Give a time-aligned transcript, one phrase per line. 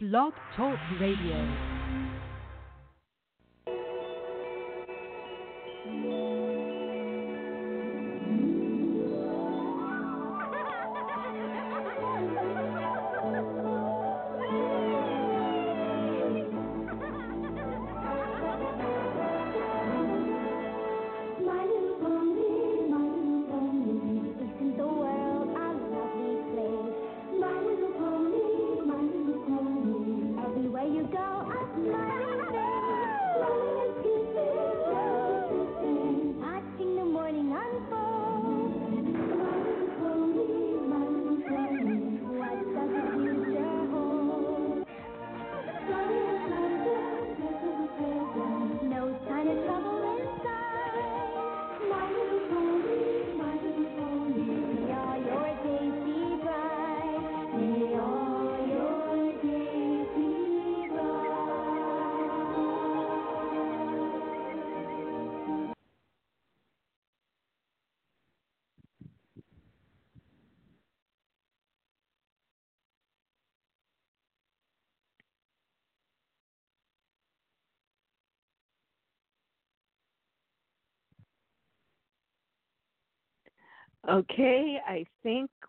[0.00, 1.77] Blog Talk Radio.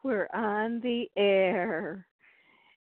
[0.09, 2.05] We're on the air.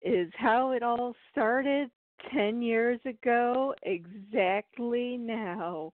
[0.03, 1.89] Is how it all started
[2.35, 5.93] 10 years ago, exactly now.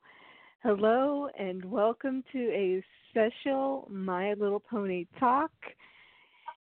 [0.62, 5.50] Hello, and welcome to a special My Little Pony Talk.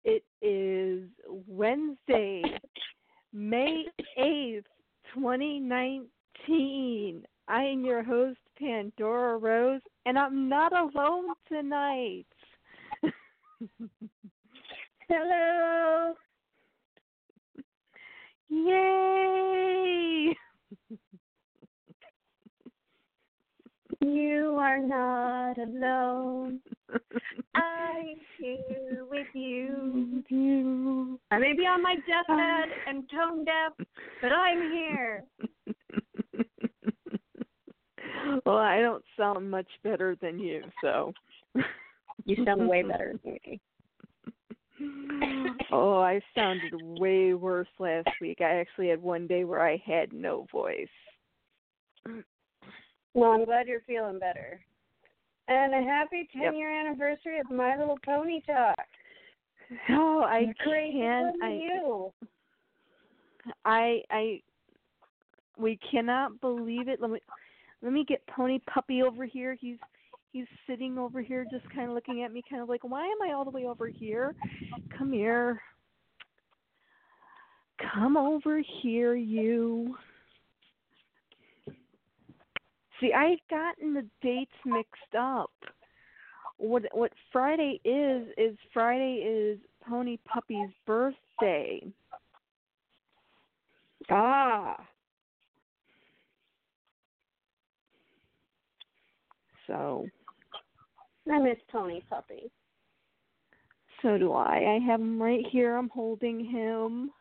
[0.04, 1.08] It is
[1.48, 2.42] Wednesday,
[3.32, 3.86] May
[4.18, 4.64] 8th,
[5.14, 7.24] 2019.
[7.48, 12.26] I am your host, Pandora Rose, and I'm not alone tonight.
[15.08, 16.16] Hello.
[18.50, 20.36] Yay!
[24.02, 26.60] You are not alone.
[27.54, 30.24] I'm here with you.
[30.28, 31.20] you.
[31.30, 32.90] I may be on my deathbed ah.
[32.90, 33.88] and tone deaf,
[34.22, 35.24] but I'm here.
[38.46, 41.14] well, I don't sound much better than you, so.
[42.26, 43.62] You sound way better than me.
[45.72, 48.40] Oh, I sounded way worse last week.
[48.42, 50.88] I actually had one day where I had no voice.
[53.14, 54.60] Well, I'm glad you're feeling better.
[55.48, 56.54] And a happy 10 Yep.
[56.56, 58.76] year anniversary of My Little Pony Talk.
[59.90, 61.36] Oh, I Great can't.
[61.42, 62.12] I, you.
[63.64, 64.42] I, I,
[65.58, 67.00] we cannot believe it.
[67.00, 67.20] Let me,
[67.82, 69.56] let me get Pony Puppy over here.
[69.60, 69.78] He's,
[70.36, 73.22] he's sitting over here, just kind of looking at me, kind of like, why am
[73.24, 74.36] I all the way over here?
[74.98, 75.62] Come here.
[77.94, 79.96] Come over here, you.
[83.00, 85.52] See, I've gotten the dates mixed up.
[86.58, 91.82] What what Friday is is Friday is Pony Puppy's birthday.
[94.10, 94.76] Ah.
[99.68, 100.06] So
[101.32, 102.52] I miss Pony Puppy.
[104.02, 104.78] so do I.
[104.78, 105.76] I have him right here.
[105.76, 107.12] I'm holding him.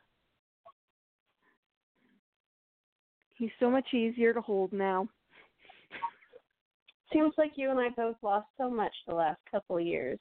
[3.36, 5.08] He's so much easier to hold now.
[7.12, 10.18] Seems like you and I both lost so much the last couple of years.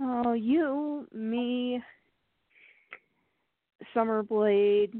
[0.00, 1.82] Oh, you, me,
[3.94, 4.94] Summer Blade.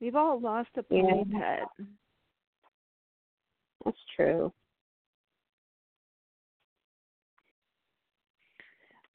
[0.00, 1.68] We've all lost a pet.
[3.84, 4.52] That's true.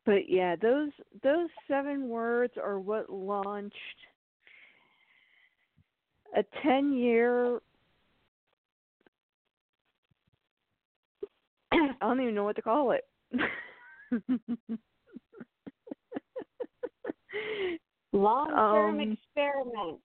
[0.06, 0.92] But yeah, those
[1.22, 3.76] those seven words are what launched
[6.36, 7.60] a ten year
[11.74, 13.04] I don't even know what to call it.
[18.14, 20.00] Long term Um, experiment.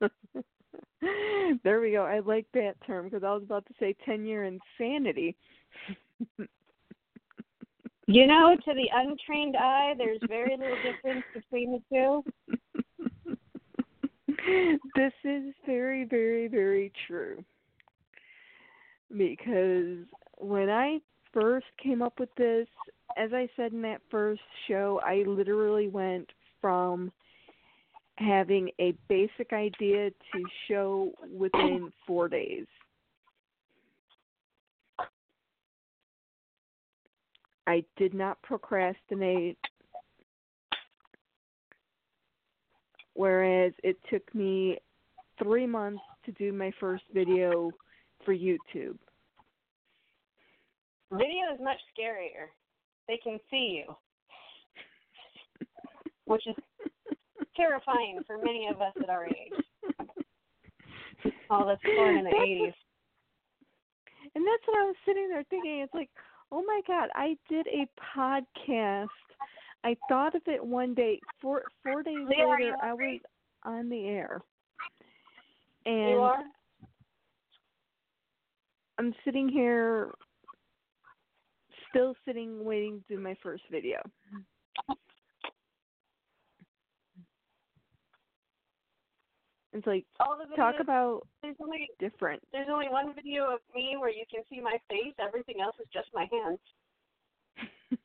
[1.64, 2.04] there we go.
[2.04, 5.36] I like that term because I was about to say ten year insanity.
[8.06, 12.22] You know, to the untrained eye, there's very little difference between the
[13.26, 13.36] two.
[14.94, 17.42] this is very, very, very true.
[19.16, 20.04] Because
[20.36, 20.98] when I
[21.32, 22.66] first came up with this,
[23.16, 26.30] as I said in that first show, I literally went
[26.60, 27.10] from
[28.16, 32.66] having a basic idea to show within four days.
[37.66, 39.58] I did not procrastinate.
[43.14, 44.78] Whereas it took me
[45.42, 47.70] three months to do my first video
[48.24, 48.98] for YouTube.
[51.12, 52.48] Video is much scarier.
[53.06, 53.94] They can see you,
[56.24, 56.56] which is
[57.56, 59.52] terrifying for many of us at our age.
[61.50, 62.72] All that's born in the eighties.
[64.34, 65.80] And that's what I was sitting there thinking.
[65.80, 66.10] It's like,
[66.50, 67.86] oh my god, I did a
[68.16, 69.08] podcast.
[69.84, 71.20] I thought of it one day.
[71.40, 73.20] Four four days Leah, later, I was
[73.64, 74.40] on the air,
[75.86, 76.42] You and are?
[78.98, 80.10] I'm sitting here,
[81.90, 83.98] still sitting, waiting to do my first video.
[89.74, 92.40] It's like All the talk about there's only different.
[92.52, 95.14] there's only one video of me where you can see my face.
[95.18, 96.60] Everything else is just my hands.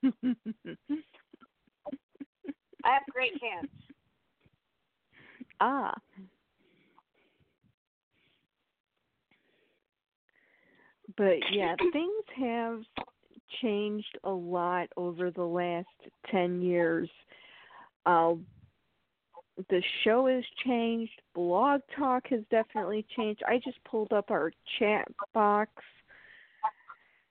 [2.84, 3.70] I have great hands.
[5.62, 5.94] ah.
[11.18, 12.82] But yeah, things have
[13.62, 15.88] changed a lot over the last
[16.32, 17.10] 10 years.
[18.08, 18.34] Uh,
[19.70, 21.22] the show has changed.
[21.36, 23.42] Blog Talk has definitely changed.
[23.48, 25.72] I just pulled up our chat box.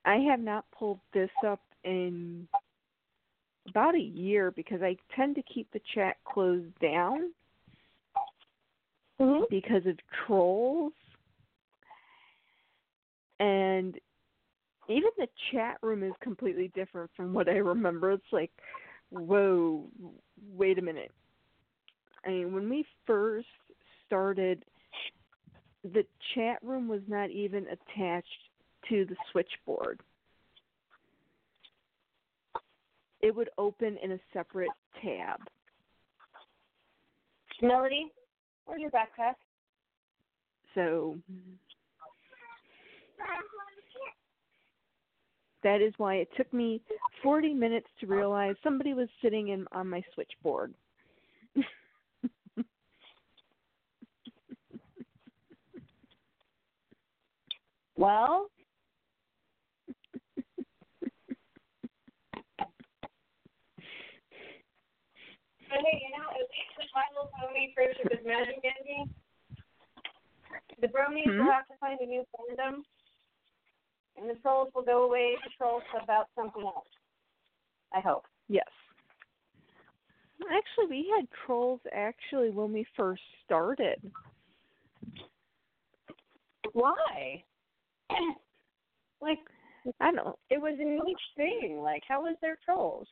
[0.04, 2.48] I have not pulled this up in
[3.68, 7.32] about a year because I tend to keep the chat closed down
[9.20, 9.44] Mm-hmm.
[9.50, 9.96] because of
[10.26, 10.92] trolls.
[13.40, 13.96] And
[14.88, 18.12] even the chat room is completely different from what I remember.
[18.12, 18.52] It's like,
[19.10, 19.86] whoa,
[20.52, 21.10] wait a minute.
[22.28, 23.46] I mean, when we first
[24.06, 24.62] started,
[25.82, 26.04] the
[26.34, 28.26] chat room was not even attached
[28.90, 29.98] to the switchboard.
[33.22, 34.68] It would open in a separate
[35.02, 35.40] tab.
[37.62, 38.12] Melody,
[38.66, 39.34] where's your backpack?
[40.74, 41.16] So
[45.62, 46.82] that is why it took me
[47.22, 50.74] 40 minutes to realize somebody was sitting in on my switchboard.
[57.98, 58.46] Well,
[65.68, 69.12] Hey, you know, at least with My Little Pony Friendship is Magic ending,
[70.80, 71.38] the bronies Hmm?
[71.38, 72.84] will have to find a new fandom,
[74.16, 76.86] and the trolls will go away to troll about something else.
[77.92, 78.26] I hope.
[78.48, 78.68] Yes.
[80.40, 84.00] Actually, we had trolls actually when we first started.
[86.72, 87.42] Why?
[89.20, 89.38] like,
[90.00, 91.80] I don't it was a niche thing.
[91.82, 93.08] Like, how was there trolls?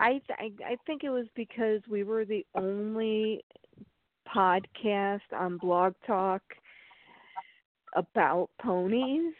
[0.00, 3.42] I I I think it was because we were the only
[4.34, 6.42] podcast on Blog Talk
[7.94, 9.34] about ponies.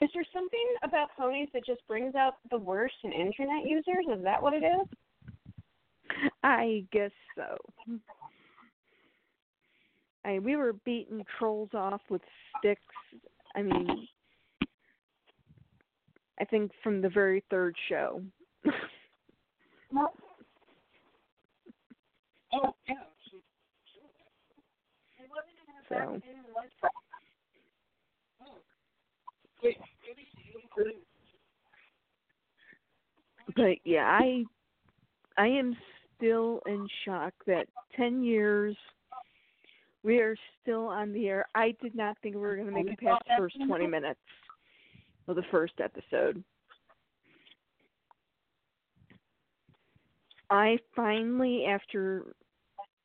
[0.00, 4.04] Is there something about ponies that just brings out the worst in internet users?
[4.12, 4.88] Is that what it is?
[6.42, 7.56] I guess so.
[10.24, 12.22] I we were beating trolls off with
[12.58, 12.80] sticks.
[13.54, 14.08] I mean,
[16.40, 18.22] I think from the very third show.
[25.88, 26.20] So
[33.56, 34.44] but yeah, I
[35.36, 35.76] I am
[36.16, 38.76] still in shock that 10 years
[40.02, 41.46] we are still on the air.
[41.54, 44.20] I did not think we were going to make it past the first 20 minutes
[45.28, 46.42] of the first episode.
[50.50, 52.34] I finally after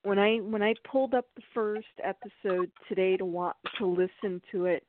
[0.03, 4.65] when I when I pulled up the first episode today to want to listen to
[4.65, 4.83] it,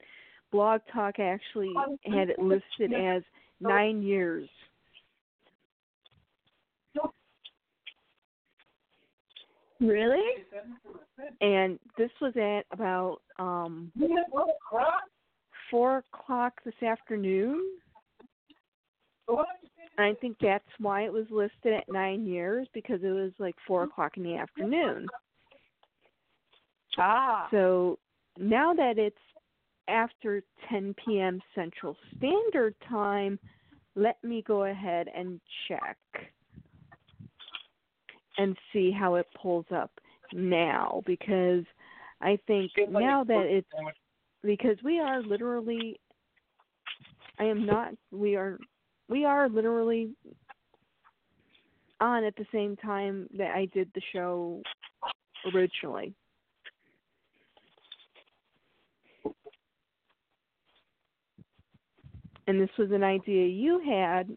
[0.51, 1.73] Blog Talk actually
[2.05, 3.23] had it listed as
[3.61, 4.49] 9 years.
[9.81, 10.45] Really?
[11.41, 13.93] and this was at about um
[15.71, 17.63] four o'clock this afternoon.
[19.99, 23.57] And I think that's why it was listed at nine years because it was like
[23.67, 25.07] four o'clock in the afternoon.
[26.97, 27.49] Ah.
[27.51, 27.99] So
[28.39, 29.17] now that it's
[29.89, 31.41] after 10 p.m.
[31.55, 33.39] Central Standard Time,
[33.97, 35.99] let me go ahead and check
[38.39, 39.91] and see how it pulls up
[40.33, 41.65] now because
[42.21, 43.69] I think now that it's
[44.43, 46.01] because we are literally
[47.39, 48.59] I am not we are
[49.09, 50.11] we are literally
[52.01, 54.63] on at the same time that I did the show
[55.53, 56.15] originally.
[62.47, 64.35] And this was an idea you had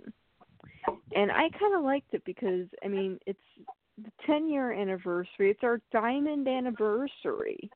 [1.16, 3.40] and I kind of liked it because I mean, it's
[3.98, 5.52] the 10 year anniversary.
[5.52, 7.70] It's our diamond anniversary.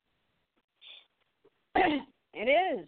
[1.75, 2.07] it
[2.37, 2.87] is.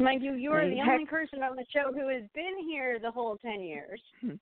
[0.00, 2.98] Mind you, you are the Heck- only person on the show who has been here
[2.98, 4.00] the whole 10 years.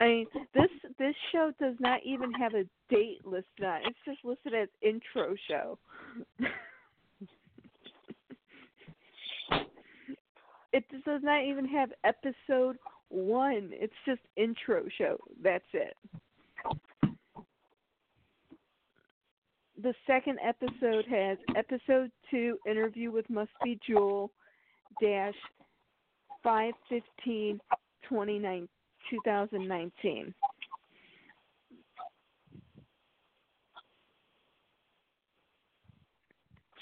[0.00, 3.82] I mean, this this show does not even have a date listed on.
[3.82, 3.88] it.
[3.88, 5.78] It's just listed as intro show.
[10.72, 13.70] it does not even have episode one.
[13.72, 15.18] It's just intro show.
[15.42, 15.96] That's it.
[19.82, 24.30] The second episode has episode two interview with Must Be Jewel
[25.00, 25.34] dash
[26.42, 27.60] five fifteen
[28.08, 28.68] twenty nine
[29.10, 30.34] 2019.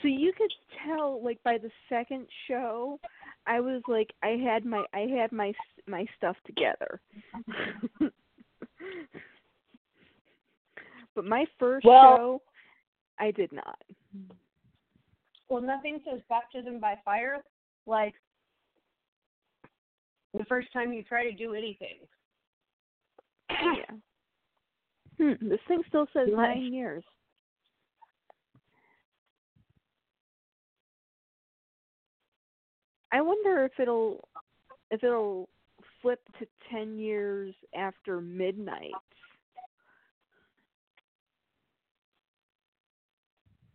[0.02, 0.50] So you could
[0.86, 2.98] tell, like by the second show,
[3.50, 5.52] I was like, I had my, I had my,
[5.88, 7.00] my stuff together.
[11.16, 12.42] but my first Well- show,
[13.18, 13.78] I did not.
[15.48, 17.42] Well, nothing says baptism by fire
[17.84, 18.14] like
[20.32, 21.96] the first time you try to do anything.
[23.50, 23.96] yeah.
[25.18, 27.02] Hmm, this thing still says nine years.
[33.12, 34.28] I wonder if it'll
[34.90, 35.48] if it'll
[36.00, 38.92] flip to ten years after midnight.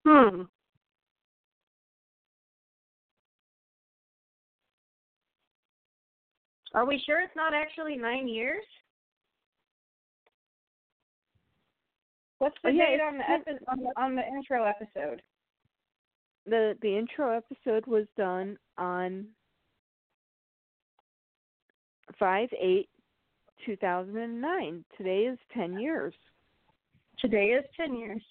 [0.05, 0.43] Hmm.
[6.73, 8.63] Are we sure it's not actually nine years?
[12.39, 15.21] What's the Oh, yeah, date on the, epi- on the on the intro episode?
[16.45, 19.25] The the intro episode was done on
[22.19, 22.89] five eight
[23.65, 24.83] two thousand and nine.
[24.97, 26.13] Today is ten years.
[27.19, 28.21] Today is ten years.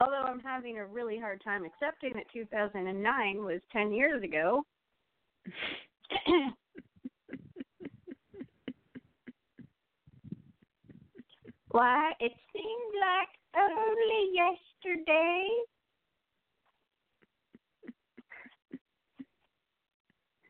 [0.00, 4.62] Although I'm having a really hard time accepting that 2009 was 10 years ago.
[11.70, 15.48] Why, it seemed like only yesterday.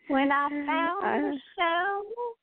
[0.08, 1.38] When I found the Uh.
[1.56, 2.36] show,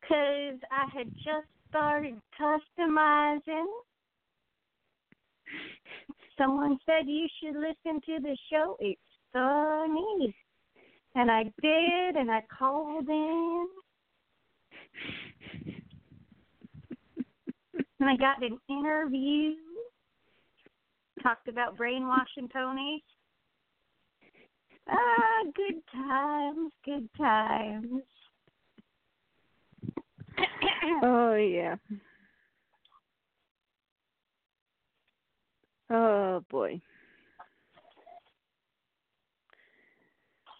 [0.00, 3.66] because I had just started customizing.
[6.36, 8.76] Someone said you should listen to the show.
[8.80, 9.00] It's
[9.32, 10.34] funny.
[11.14, 13.68] And I did, and I called in.
[18.00, 19.52] And I got an interview.
[21.22, 23.02] Talked about brainwashing ponies.
[24.88, 28.02] Ah, good times, good times.
[31.02, 31.76] Oh yeah.
[35.90, 36.80] Oh boy.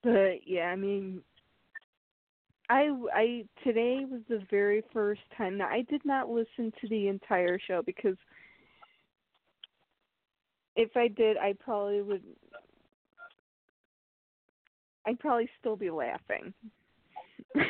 [0.02, 1.20] But yeah, I mean
[2.70, 7.08] I I today was the very first time now I did not listen to the
[7.08, 8.16] entire show because
[10.76, 12.22] if I did I probably would
[15.06, 16.54] I'd probably still be laughing.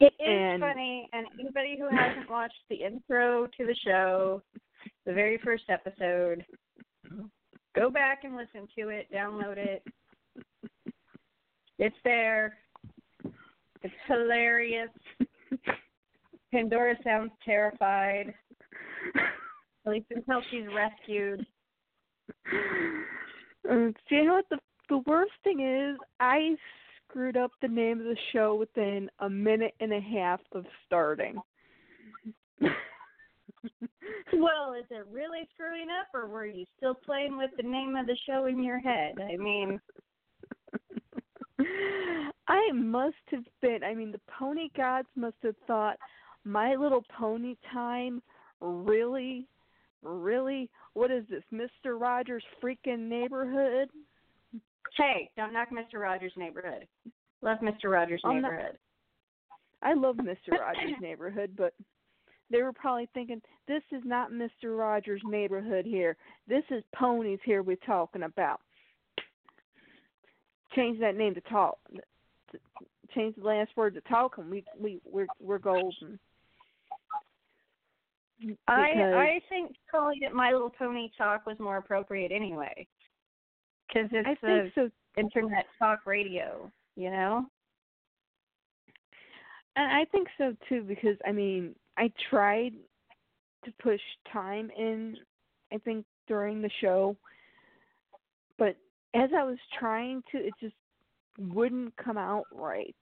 [0.00, 4.42] It is And- funny, and anybody who hasn't watched the intro to the show,
[5.04, 6.42] the very first episode,
[7.74, 9.84] go back and listen to it, download it.
[11.80, 12.58] It's there.
[13.82, 14.90] It's hilarious.
[16.52, 18.34] Pandora sounds terrified,
[19.86, 21.44] at least until she's rescued.
[23.68, 24.58] Um, do you know what the
[24.88, 25.98] the worst thing is?
[26.18, 26.56] I
[27.04, 31.36] screwed up the name of the show within a minute and a half of starting.
[34.32, 38.06] Well, is it really screwing up, or were you still playing with the name of
[38.06, 39.16] the show in your head?
[39.20, 39.78] I mean,
[42.48, 43.84] I must have been.
[43.84, 45.96] I mean, the pony gods must have thought
[46.44, 48.22] My Little Pony time.
[48.60, 49.46] Really,
[50.02, 50.68] really.
[50.94, 53.88] What is this, Mister Rogers' freaking neighborhood?
[54.96, 56.00] Hey, don't knock Mr.
[56.00, 56.86] Rogers' neighborhood.
[57.42, 57.84] Love Mr.
[57.90, 58.78] Rogers' I'm not- neighborhood.
[59.82, 60.50] I love Mr.
[60.60, 61.72] Rogers' neighborhood, but
[62.50, 64.76] they were probably thinking, this is not Mr.
[64.76, 66.16] Rogers' neighborhood here.
[66.48, 68.60] This is ponies here we're talking about.
[70.74, 71.78] Change that name to talk.
[73.14, 76.18] Change the last word to talk, and we we we're we're golden.
[78.68, 82.86] I Because- I think calling it My Little Pony Talk was more appropriate anyway,
[83.86, 86.70] because it's I think a so internet talk radio.
[86.96, 87.46] You know.
[89.76, 92.72] And I think so too because I mean I tried
[93.64, 94.00] to push
[94.32, 95.16] time in
[95.72, 97.16] I think during the show
[98.58, 98.76] but
[99.14, 100.74] as I was trying to it just
[101.38, 102.94] wouldn't come out right.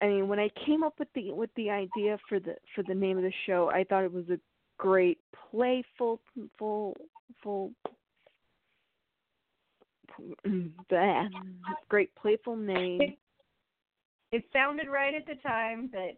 [0.00, 2.94] I mean when I came up with the with the idea for the for the
[2.94, 4.38] name of the show I thought it was a
[4.78, 5.18] great
[5.50, 6.20] playful
[6.58, 6.96] full
[7.42, 7.72] full
[11.88, 13.16] great playful name.
[14.32, 16.16] It sounded right at the time, but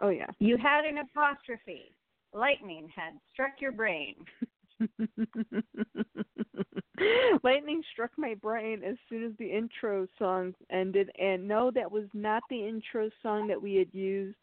[0.00, 0.26] Oh yeah.
[0.38, 1.92] you had an apostrophe.
[2.32, 4.14] Lightning had struck your brain.
[7.44, 12.04] Lightning struck my brain as soon as the intro song ended, and no, that was
[12.14, 14.36] not the intro song that we had used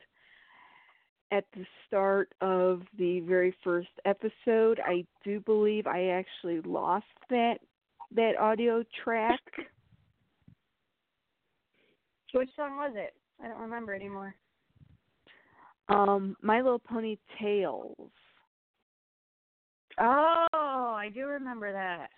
[1.31, 4.79] at the start of the very first episode.
[4.85, 7.57] I do believe I actually lost that
[8.15, 9.41] that audio track.
[12.33, 13.13] Which song was it?
[13.43, 14.35] I don't remember anymore.
[15.87, 18.09] Um, My Little Pony Tales.
[19.99, 22.09] Oh, I do remember that.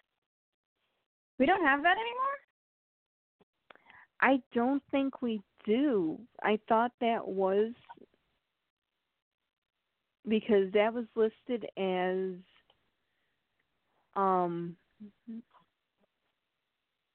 [1.39, 2.37] We don't have that anymore?
[4.19, 6.19] I don't think we do.
[6.41, 7.71] I thought that was
[10.27, 12.35] because that was listed as
[14.15, 14.75] um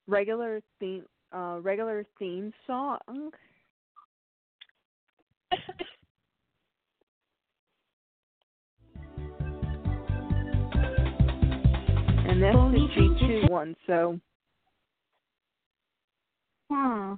[0.07, 1.05] regular theme
[1.35, 3.31] uh regular theme song.
[12.29, 14.19] And that's the G two one, so
[16.71, 17.15] Hmm.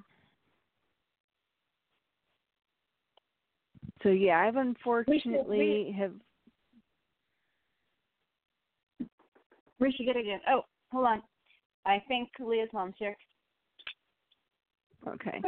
[4.03, 6.12] so yeah, I've unfortunately have
[9.79, 10.40] We should get it again.
[10.51, 11.23] Oh, hold on.
[11.87, 13.17] I think Leah's mom's here.
[15.07, 15.43] Okay.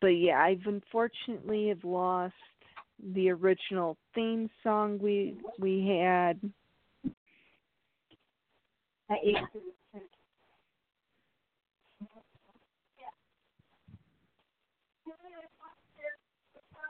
[0.00, 2.34] But yeah, I've unfortunately have lost
[3.14, 6.40] the original theme song we we had.
[9.08, 9.36] I ate.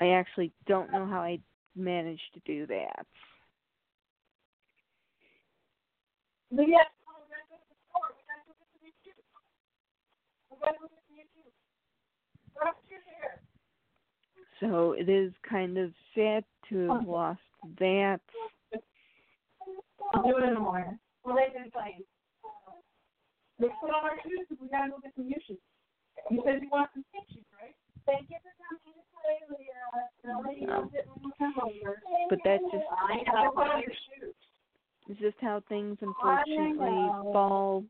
[0.01, 1.39] I actually don't know how I
[1.75, 3.07] managed to do that.
[6.51, 6.79] Leah.
[14.61, 17.41] So it is kind of sad to have lost
[17.79, 18.21] that.
[20.15, 20.99] I'll do it in the morning.
[21.27, 22.07] Well, they've been playing.
[23.59, 25.59] Let's put on our shoes because we gotta go get some shoes.
[26.31, 27.75] You said you want some pink shoes, right?
[28.07, 29.43] Thank you for coming to play,
[30.63, 31.99] you come over.
[32.31, 33.51] But that's just I know.
[33.51, 34.35] Put on your shoes.
[35.09, 37.85] it's just how things unfortunately fall.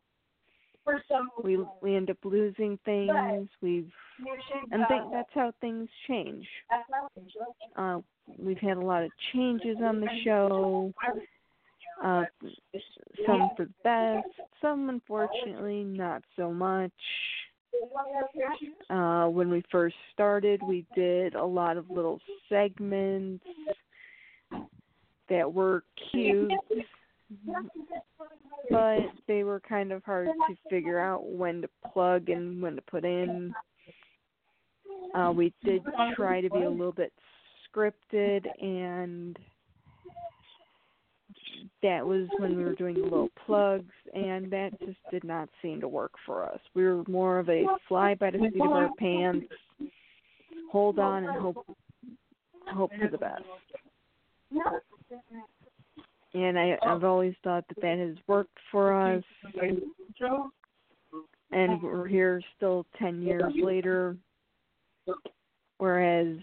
[0.84, 3.48] For some We we end up losing things.
[3.60, 3.90] We've
[4.70, 6.46] and think that's how things change.
[7.76, 7.98] Uh
[8.38, 10.94] we've had a lot of changes on the show.
[12.02, 12.24] Uh
[13.26, 14.28] some for the best,
[14.60, 16.92] some unfortunately not so much.
[18.88, 23.44] Uh, when we first started, we did a lot of little segments
[25.28, 26.52] that were cute,
[28.70, 32.82] but they were kind of hard to figure out when to plug and when to
[32.82, 33.52] put in.
[35.14, 35.82] Uh, we did
[36.14, 37.12] try to be a little bit
[37.68, 39.38] scripted and
[41.82, 45.80] that was when we were doing the little plugs and that just did not seem
[45.80, 46.60] to work for us.
[46.74, 49.46] We were more of a fly by the seat of our pants,
[50.70, 51.66] hold on and hope
[52.68, 53.42] hope for the best.
[56.34, 59.22] And I I've always thought that that has worked for us
[61.52, 64.16] and we're here still 10 years later
[65.78, 66.36] whereas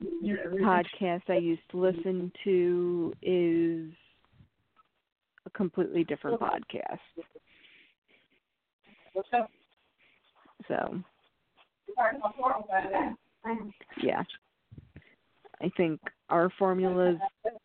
[0.00, 3.90] the podcast I used to listen to is
[5.48, 6.98] a completely different podcast.
[10.66, 11.00] So,
[14.02, 14.22] yeah.
[15.60, 17.18] I think our formula is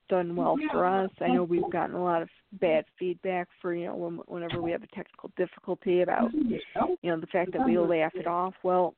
[0.09, 1.11] done well for us.
[1.21, 4.71] I know we've gotten a lot of bad feedback for you know when, whenever we
[4.71, 6.59] have a technical difficulty about you
[7.03, 8.53] know the fact that we laugh it off.
[8.63, 8.95] Well,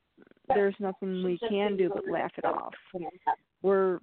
[0.48, 2.72] there's nothing we can do but laugh it off.
[3.66, 3.98] We're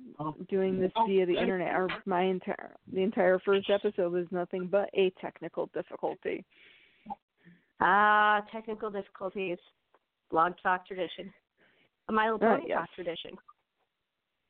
[0.50, 1.70] doing this via the internet.
[1.74, 6.44] Our my entire the entire first episode was nothing but a technical difficulty.
[7.80, 9.58] Ah, technical difficulties.
[10.32, 11.34] Blog talk tradition.
[12.10, 12.80] A My Little Oh, Pony yes.
[12.80, 13.32] talk tradition.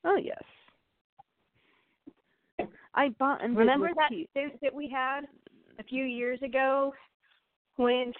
[0.04, 0.42] Oh yes.
[2.96, 4.28] I bought and Remember with that Keith.
[4.34, 5.20] suit that we had
[5.78, 6.92] a few years ago
[7.76, 8.12] when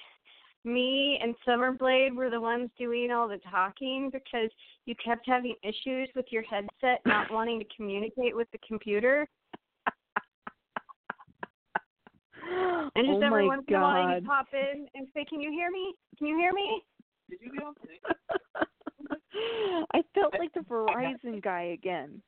[0.64, 4.50] me and Summerblade were the ones doing all the talking because
[4.86, 9.28] you kept having issues with your headset not wanting to communicate with the computer?
[12.96, 15.40] And just oh every my once in a while you pop in and say, Can
[15.40, 15.94] you hear me?
[16.18, 16.82] Can you hear me?
[17.30, 17.74] Did you get on?
[19.94, 22.20] I felt like the Verizon guy again.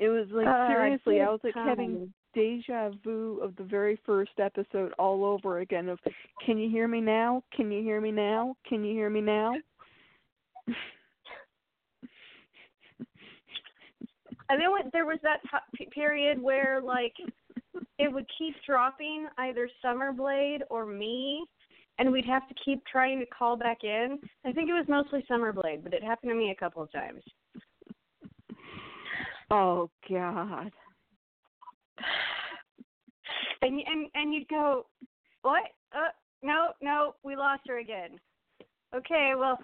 [0.00, 4.00] It was like Uh, seriously, I good was like having deja vu of the very
[4.06, 5.98] first episode all over again of
[6.44, 7.44] can you hear me now?
[7.54, 8.56] Can you hear me now?
[8.66, 9.54] Can you hear me now?
[14.48, 15.40] And then when, there was that
[15.76, 17.12] t- period where like
[17.98, 21.44] it would keep dropping either Summerblade or me,
[21.98, 24.18] and we'd have to keep trying to call back in.
[24.46, 27.22] I think it was mostly Summerblade, but it happened to me a couple of times.
[29.50, 30.72] Oh god.
[33.62, 34.86] And and and you'd go,
[35.42, 35.64] what?
[35.92, 36.08] Uh,
[36.42, 38.18] no, no, we lost her again.
[38.94, 39.58] Okay, well,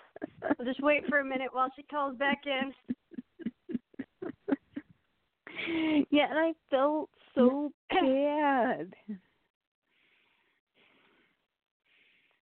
[0.58, 2.74] we'll just wait for a minute while she calls back in.
[6.10, 8.92] yeah, and I felt so bad.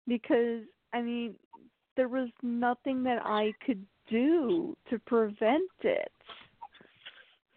[0.05, 1.35] Because I mean,
[1.95, 6.11] there was nothing that I could do to prevent it.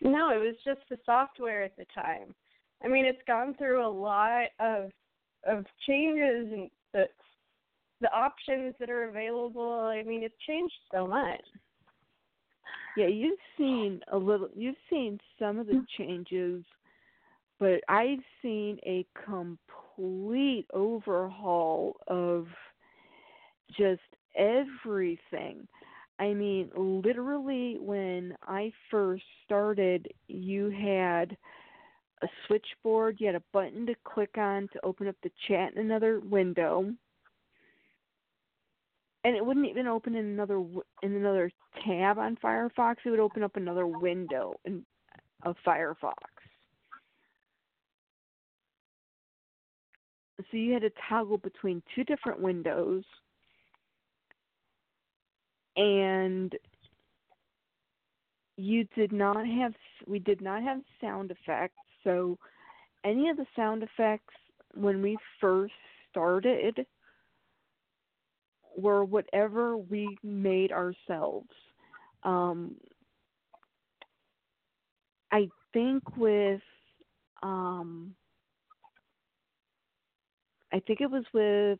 [0.00, 2.34] No, it was just the software at the time.
[2.82, 4.90] I mean, it's gone through a lot of
[5.46, 7.06] of changes and the
[8.00, 9.72] the options that are available.
[9.72, 11.40] I mean, it's changed so much.
[12.96, 16.02] Yeah, you've seen a little you've seen some of the mm-hmm.
[16.02, 16.64] changes,
[17.58, 22.46] but I've seen a complete overhaul of
[23.76, 24.00] just
[24.36, 25.68] everything.
[26.20, 31.34] I mean, literally when I first started, you had
[32.22, 35.80] a switchboard, you had a button to click on to open up the chat in
[35.80, 36.92] another window.
[39.24, 40.62] And it wouldn't even open in another
[41.02, 41.50] in another
[41.86, 42.96] tab on Firefox.
[43.04, 44.84] It would open up another window in
[45.44, 46.12] of Firefox.
[50.50, 53.04] So you had to toggle between two different windows
[55.76, 56.54] and
[58.56, 59.74] you did not have
[60.06, 61.74] we did not have sound effects.
[62.04, 62.38] So
[63.04, 64.34] any of the sound effects
[64.74, 65.72] when we first
[66.10, 66.86] started
[68.76, 71.48] were whatever we made ourselves.
[72.22, 72.76] Um
[75.32, 76.60] i think with
[77.42, 78.14] um
[80.72, 81.78] i think it was with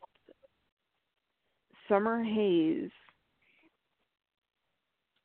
[1.87, 2.89] summer haze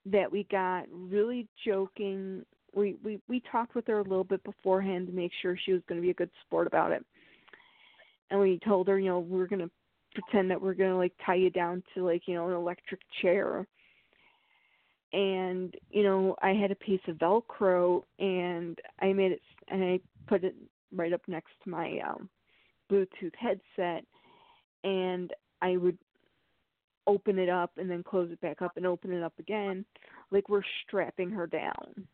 [0.07, 2.45] that we got really joking.
[2.75, 5.83] We we we talked with her a little bit beforehand to make sure she was
[5.89, 7.05] going to be a good sport about it.
[8.31, 9.71] And we told her, you know, we we're going to
[10.15, 13.01] pretend that we're going to like tie you down to like, you know, an electric
[13.21, 13.67] chair.
[15.13, 20.01] And, you know, I had a piece of velcro and I made it and I
[20.27, 20.55] put it
[20.95, 22.29] right up next to my um
[22.91, 24.05] Bluetooth headset
[24.85, 25.99] and I would
[27.07, 29.85] open it up and then close it back up and open it up again
[30.31, 32.07] like we're strapping her down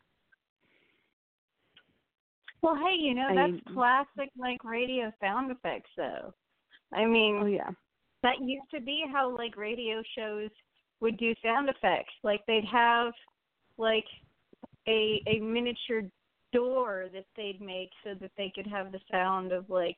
[2.62, 6.32] Well, hey, you know that's mean- classic like radio sound effects, though.
[6.92, 7.70] I mean, oh yeah
[8.22, 10.50] that used to be how like radio shows
[11.00, 12.12] would do sound effects.
[12.22, 13.12] Like they'd have
[13.78, 14.04] like
[14.86, 16.02] a a miniature
[16.52, 19.96] door that they'd make so that they could have the sound of like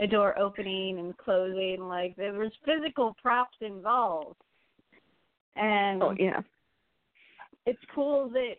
[0.00, 1.78] a door opening and closing.
[1.80, 4.36] Like there was physical props involved.
[5.56, 6.40] And oh yeah
[7.66, 8.54] it's cool that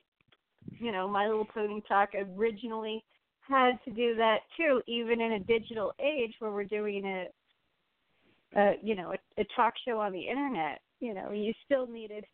[0.79, 3.03] you know My Little Pony Talk originally
[3.41, 8.73] had to do that too, even in a digital age where we're doing a, a
[8.83, 10.81] you know a, a talk show on the internet.
[10.99, 12.25] You know, you still needed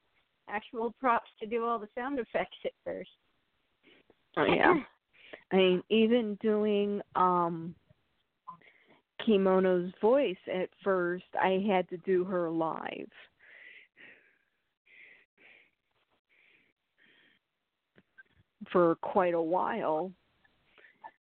[0.50, 3.10] actual props to do all the sound effects at first.
[4.36, 4.74] oh yeah
[5.52, 7.74] i mean even doing um
[9.26, 13.10] Kimono's voice at first, I had to do her live.
[18.72, 20.12] For quite a while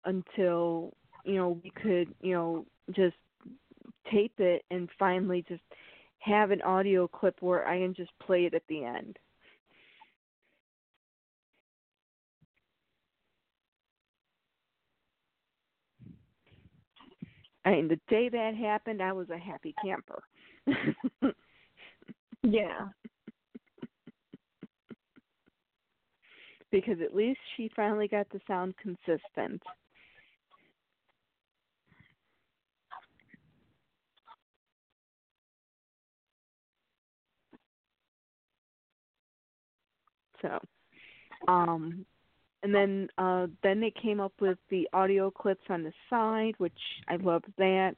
[0.05, 3.17] until, you know, we could, you know, just
[4.11, 5.63] tape it and finally just
[6.21, 9.19] have an audio clip where I can just play it at the end.
[17.67, 20.23] I mean, the day that happened, I was a happy camper.
[22.43, 22.89] Yeah.
[26.71, 29.61] because at least she finally got the sound consistent.
[40.41, 40.59] So,
[41.49, 42.07] um,
[42.63, 46.73] and then uh, then they came up with the audio clips on the side, which
[47.09, 47.95] I love that.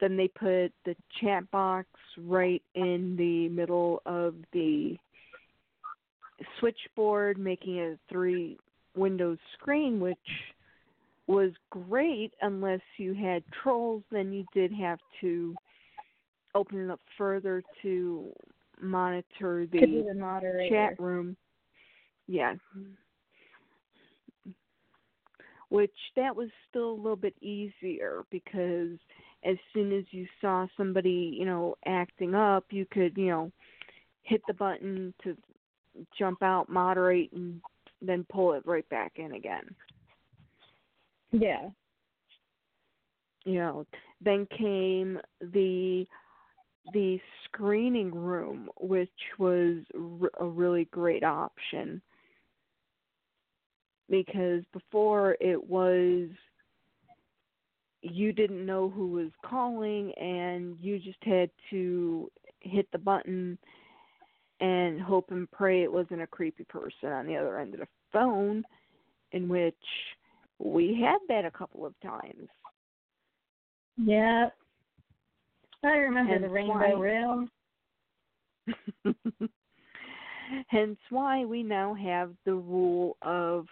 [0.00, 1.86] Then they put the chat box
[2.18, 4.96] right in the middle of the
[6.58, 8.58] switchboard, making it a three
[8.96, 10.18] window screen, which
[11.26, 15.54] was great unless you had trolls, then you did have to
[16.54, 18.30] open it up further to
[18.80, 21.36] monitor the the chat room.
[22.32, 22.54] Yeah.
[25.68, 28.96] Which that was still a little bit easier because
[29.44, 33.52] as soon as you saw somebody, you know, acting up, you could, you know,
[34.22, 35.36] hit the button to
[36.18, 37.60] jump out, moderate, and
[38.00, 39.66] then pull it right back in again.
[41.32, 41.68] Yeah.
[43.44, 43.86] You know,
[44.22, 46.06] then came the
[46.94, 52.00] the screening room, which was r- a really great option
[54.12, 56.28] because before it was
[58.02, 63.56] you didn't know who was calling and you just had to hit the button
[64.60, 67.86] and hope and pray it wasn't a creepy person on the other end of the
[68.12, 68.62] phone
[69.32, 69.74] in which
[70.58, 72.48] we had that a couple of times
[73.96, 74.50] Yeah.
[75.84, 77.50] I remember Hence the rainbow why- room.
[80.68, 83.66] Hence why we now have the rule of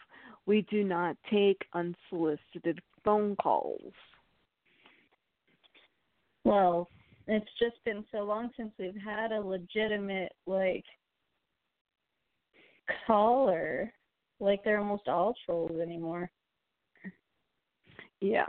[0.46, 3.92] we do not take unsolicited phone calls.
[6.44, 6.88] Well,
[7.26, 10.84] it's just been so long since we've had a legitimate like
[13.06, 13.92] caller.
[14.40, 16.30] Like they're almost all trolls anymore.
[18.20, 18.46] Yeah.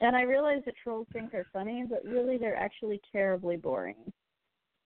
[0.00, 4.12] And I realize that trolls think they're funny, but really they're actually terribly boring.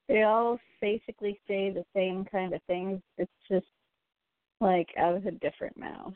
[0.09, 3.01] They all basically say the same kind of things.
[3.19, 3.67] It's just
[4.63, 6.15] like out of a different mouth.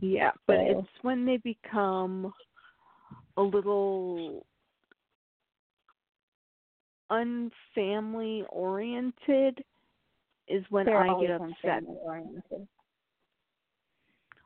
[0.00, 2.32] Yeah, but So- it's when they become
[3.36, 4.46] a little
[7.10, 9.64] unfamily oriented
[10.46, 11.82] is when they're I get upset.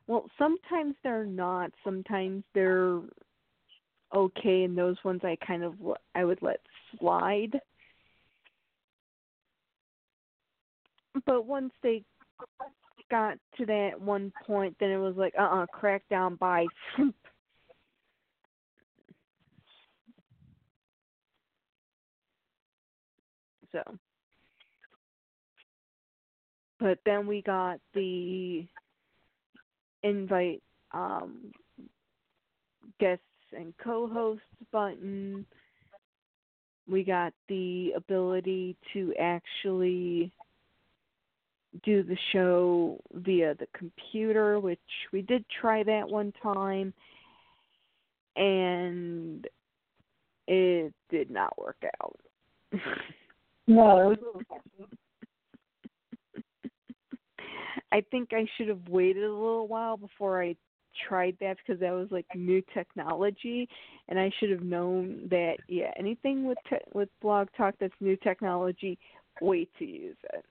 [0.07, 1.73] Well, sometimes they're not.
[1.85, 3.01] Sometimes they're
[4.15, 5.75] okay, and those ones I kind of
[6.15, 6.61] I would let
[6.99, 7.61] slide.
[11.25, 12.05] But once they
[13.11, 16.67] got to that one point, then it was like, uh, uh crackdown by.
[23.73, 23.83] so,
[26.81, 28.67] but then we got the
[30.03, 31.53] invite um,
[32.99, 33.23] guests
[33.57, 35.45] and co-hosts button.
[36.89, 40.33] We got the ability to actually
[41.85, 44.79] do the show via the computer, which
[45.13, 46.93] we did try that one time,
[48.37, 49.47] and
[50.47, 52.19] it did not work out.
[53.67, 54.15] No,
[57.93, 60.57] I think I should have waited a little while before I
[61.09, 63.69] tried that because that was like new technology,
[64.09, 68.17] and I should have known that yeah, anything with te- with Blog Talk that's new
[68.17, 68.99] technology,
[69.41, 70.45] wait to use it.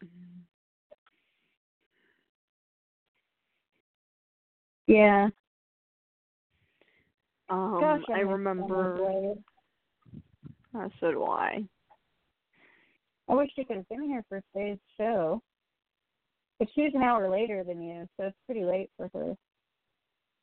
[4.91, 5.29] Yeah.
[7.49, 9.35] Um, Gosh, I miss remember.
[10.77, 11.63] Uh, so do I.
[13.29, 15.41] I wish she could have been here for today's show.
[16.59, 19.35] But she was an hour later than you, so it's pretty late for her.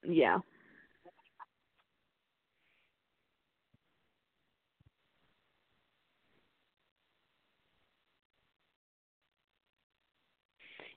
[0.03, 0.39] Yeah.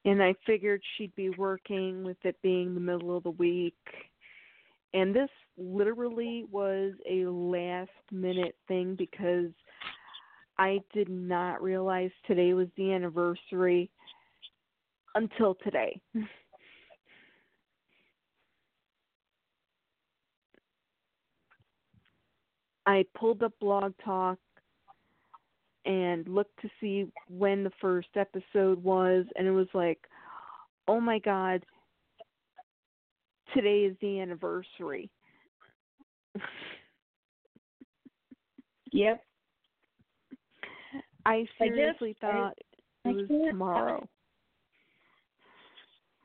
[0.04, 3.76] And I figured she'd be working with it being the middle of the week.
[4.94, 9.52] And this literally was a last minute thing because
[10.58, 13.90] I did not realize today was the anniversary
[15.16, 16.02] until today.
[22.86, 24.40] I pulled up Blog Talk
[25.86, 30.00] and looked to see when the first episode was, and it was like,
[30.88, 31.66] oh my god,
[33.54, 35.10] today is the anniversary.
[38.92, 39.24] Yep.
[41.26, 42.58] I I just- seriously I- thought
[43.06, 44.10] I it was can't- uh, tomorrow.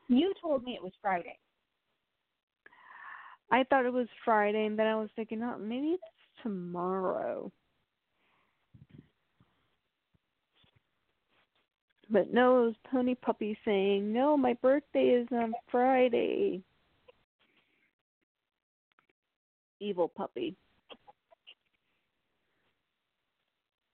[0.08, 1.38] You told me it was Friday.
[3.50, 7.50] I thought it was Friday, and then I was thinking, oh, maybe it's tomorrow.
[12.08, 16.62] But no, it was Pony Puppy saying, no, my birthday is on Friday.
[19.80, 20.56] Evil puppy.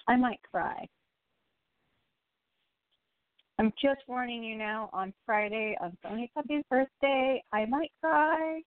[0.06, 0.86] I might cry.
[3.58, 8.60] I'm just warning you now on Friday, on Pony Puppy's birthday, I might cry.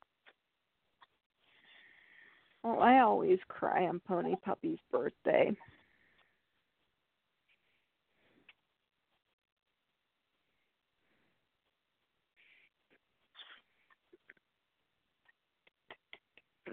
[2.63, 5.55] Well, I always cry on Pony Puppy's birthday.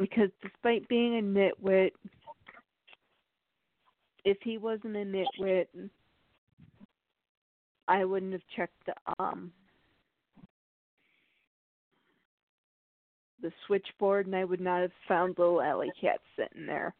[0.03, 1.93] Because despite being a nitwit,
[4.25, 5.67] if he wasn't a nitwit,
[7.87, 9.53] I wouldn't have checked the um
[13.41, 16.97] the switchboard and I would not have found little alley cat sitting there.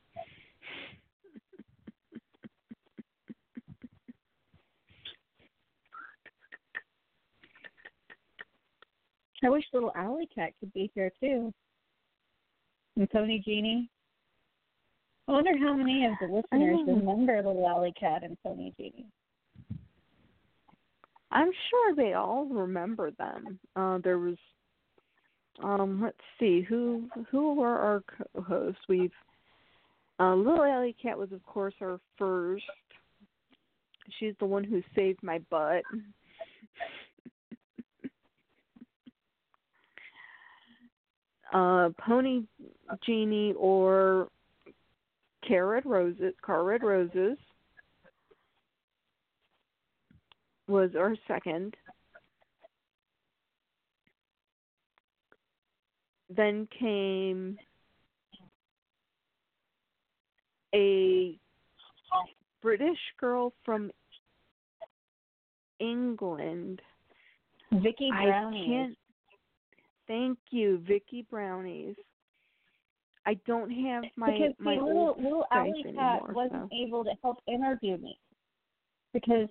[9.45, 11.53] I wish little Alley Cat could be here too.
[12.97, 13.91] And Pony Genie.
[15.29, 19.07] I wonder how many of the listeners remember Little Alley Cat and Pony Genie.
[21.31, 23.59] I'm sure they all remember them.
[23.77, 24.37] Uh there was
[25.63, 28.03] um let's see who who were our
[28.35, 28.81] co-hosts.
[28.89, 29.13] We've
[30.21, 32.65] uh, Little Alley Cat was of course our first.
[34.19, 35.85] She's the one who saved my butt.
[41.55, 42.43] uh Pony
[43.05, 44.29] Genie or
[45.47, 47.39] Carrot Roses Car Red Roses
[50.69, 51.75] was our second.
[56.35, 57.59] Then came
[60.75, 61.39] a
[62.63, 63.91] British girl from
[65.79, 66.81] England.
[67.73, 68.67] Vicky I Brownie.
[68.67, 68.99] can't.
[70.07, 71.97] Thank you, Vicky Brownies.
[73.27, 76.77] I don't have my because my the little little Alley Cat anymore, wasn't so.
[76.77, 78.19] able to help interview me
[79.13, 79.49] because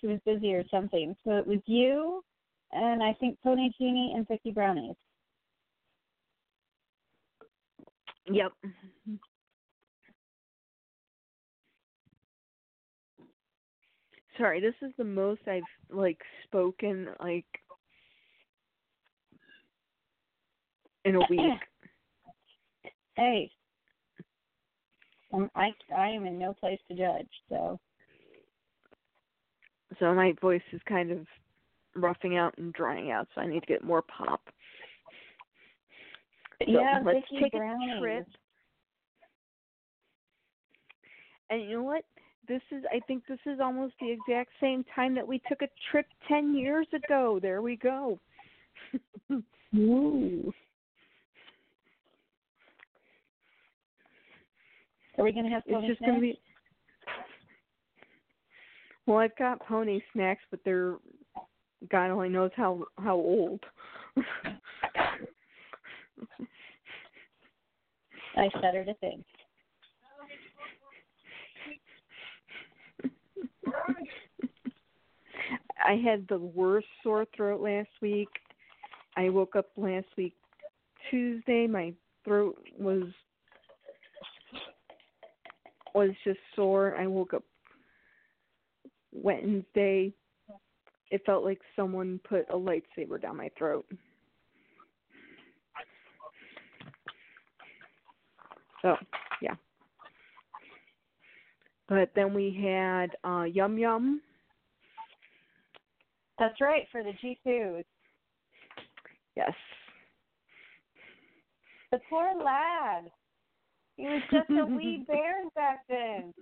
[0.00, 1.14] she was busy or something.
[1.24, 2.24] So it was you
[2.72, 4.96] and I think Pony Genie and Vicky Brownies.
[8.30, 8.52] Yep.
[14.38, 17.44] Sorry, this is the most I've like spoken like
[21.04, 21.40] in a week.
[23.16, 23.50] Hey,
[25.32, 27.28] um, I I am in no place to judge.
[27.48, 27.78] So
[29.98, 31.26] so my voice is kind of
[31.94, 34.40] roughing out and drying out, so I need to get more pop.
[36.58, 38.26] So yeah, let's Vicky take a trip.
[41.50, 42.04] And you know what?
[42.48, 45.68] This is I think this is almost the exact same time that we took a
[45.90, 47.38] trip 10 years ago.
[47.40, 48.18] There we go.
[49.76, 50.52] Ooh.
[55.18, 56.38] Are we gonna have It's pony just going to snacks?
[56.38, 56.42] be
[59.06, 60.96] Well, I've got pony snacks, but they're
[61.90, 63.60] God only knows how how old.
[68.36, 69.24] I shudder to think.
[75.84, 78.28] I had the worst sore throat last week.
[79.16, 80.34] I woke up last week
[81.10, 81.66] Tuesday.
[81.66, 81.92] My
[82.24, 83.02] throat was
[85.94, 86.96] was just sore.
[86.98, 87.44] I woke up
[89.12, 90.12] Wednesday.
[91.10, 93.86] It felt like someone put a lightsaber down my throat.
[98.80, 98.96] So,
[99.40, 99.54] yeah.
[101.88, 104.20] But then we had uh Yum Yum.
[106.38, 107.84] That's right for the G twos.
[109.36, 109.52] Yes.
[111.92, 113.10] The poor lad.
[113.96, 116.32] He was just a wee bear back then.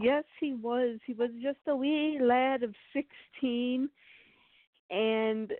[0.00, 0.98] yes, he was.
[1.06, 3.88] He was just a wee lad of 16
[4.90, 5.52] and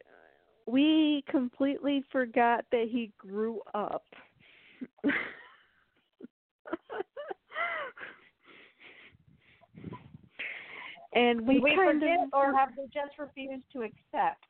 [0.67, 4.05] we completely forgot that he grew up.
[11.15, 14.45] and we, we kind forget, of or have they just refused to accept?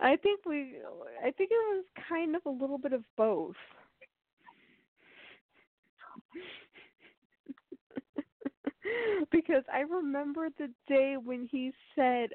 [0.00, 0.76] I think we
[1.20, 3.54] I think it was kind of a little bit of both.
[9.30, 12.30] because I remember the day when he said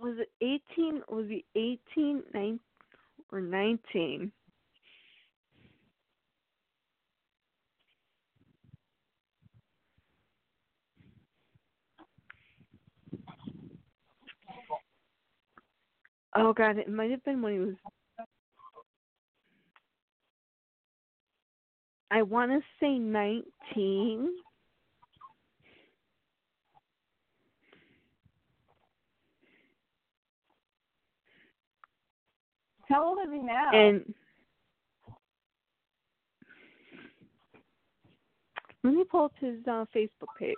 [0.00, 0.30] was it
[0.78, 2.60] 18 was he 18 9
[3.32, 4.32] or 19
[16.36, 17.74] Oh god, it might have been when he was
[22.10, 24.28] I want to say 19.
[32.88, 33.70] How old is he now?
[33.74, 34.14] And
[38.82, 40.56] let me pull up his uh, Facebook page.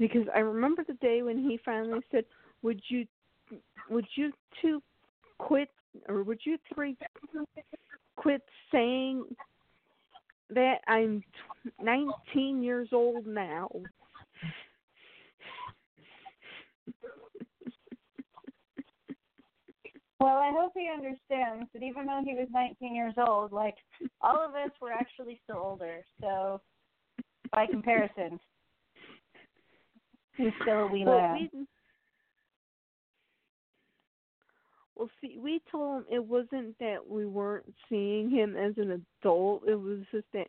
[0.00, 2.24] Because I remember the day when he finally said,
[2.62, 3.06] "Would you,
[3.90, 4.32] would you
[4.62, 4.82] two
[5.38, 5.68] quit,
[6.08, 6.96] or would you three
[8.16, 8.42] quit
[8.72, 9.36] saying
[10.48, 11.22] that I'm
[11.82, 13.70] 19 years old now?"
[20.18, 23.76] Well, I hope he understands that even though he was 19 years old, like
[24.22, 26.00] all of us were actually still older.
[26.22, 26.62] So,
[27.52, 28.40] by comparison,
[30.36, 31.66] he's still a wee Well, we,
[34.96, 39.62] well, see, we told him it wasn't that we weren't seeing him as an adult.
[39.66, 40.48] It was just that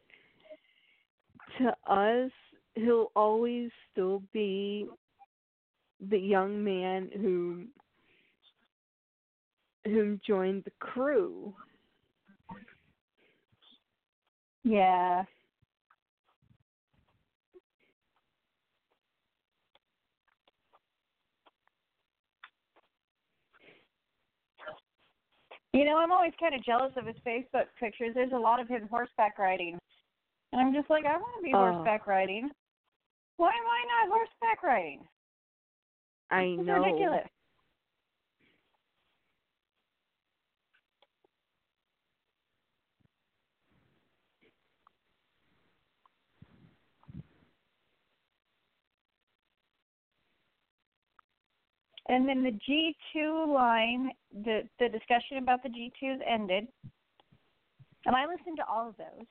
[1.58, 2.32] to us,
[2.76, 4.88] he'll always still be
[6.10, 7.66] the young man who
[9.86, 11.54] who joined the crew.
[14.64, 15.24] Yeah.
[25.74, 28.12] You know, I'm always kind of jealous of his Facebook pictures.
[28.14, 29.80] There's a lot of him horseback riding.
[30.52, 31.60] And I'm just like, I want to be Oh.
[31.60, 32.52] horseback riding.
[33.38, 35.08] Why am I not horseback riding?
[36.30, 36.84] I It's know.
[36.84, 37.28] ridiculous.
[52.10, 54.12] And then the G2 line,
[54.44, 56.68] the the discussion about the G2s ended.
[58.06, 59.26] And I listened to all of those.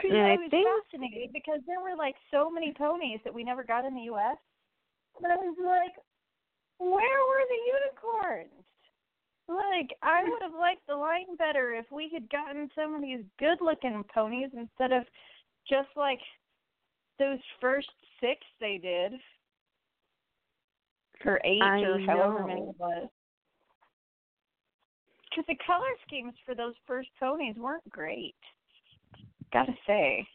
[0.00, 3.32] Cause And I I was think- fascinated because there were like so many ponies that
[3.32, 4.36] we never got in the US.
[5.20, 5.94] But I was like,
[6.78, 6.90] where
[7.28, 8.64] were the unicorns?
[9.48, 13.22] Like, I would have liked the line better if we had gotten some of these
[13.38, 15.04] good looking ponies instead of
[15.68, 16.20] just like
[17.18, 17.90] those first
[18.20, 19.12] six they did.
[21.24, 23.08] Or eight I or however many it was.
[25.30, 28.34] Because the color schemes for those first ponies weren't great.
[29.52, 30.26] Gotta say.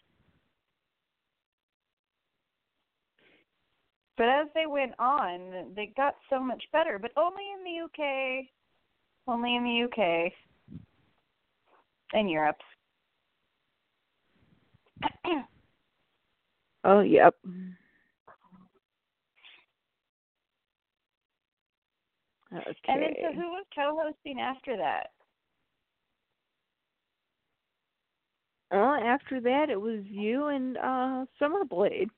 [4.18, 6.98] But as they went on, they got so much better.
[7.00, 8.46] But only in the UK.
[9.28, 10.32] Only in the UK.
[12.14, 12.58] And Europe.
[16.84, 17.36] Oh, yep.
[22.54, 22.76] Okay.
[22.88, 25.08] And then so who was co hosting after that?
[28.72, 32.10] Well, after that, it was you and uh Summerblade.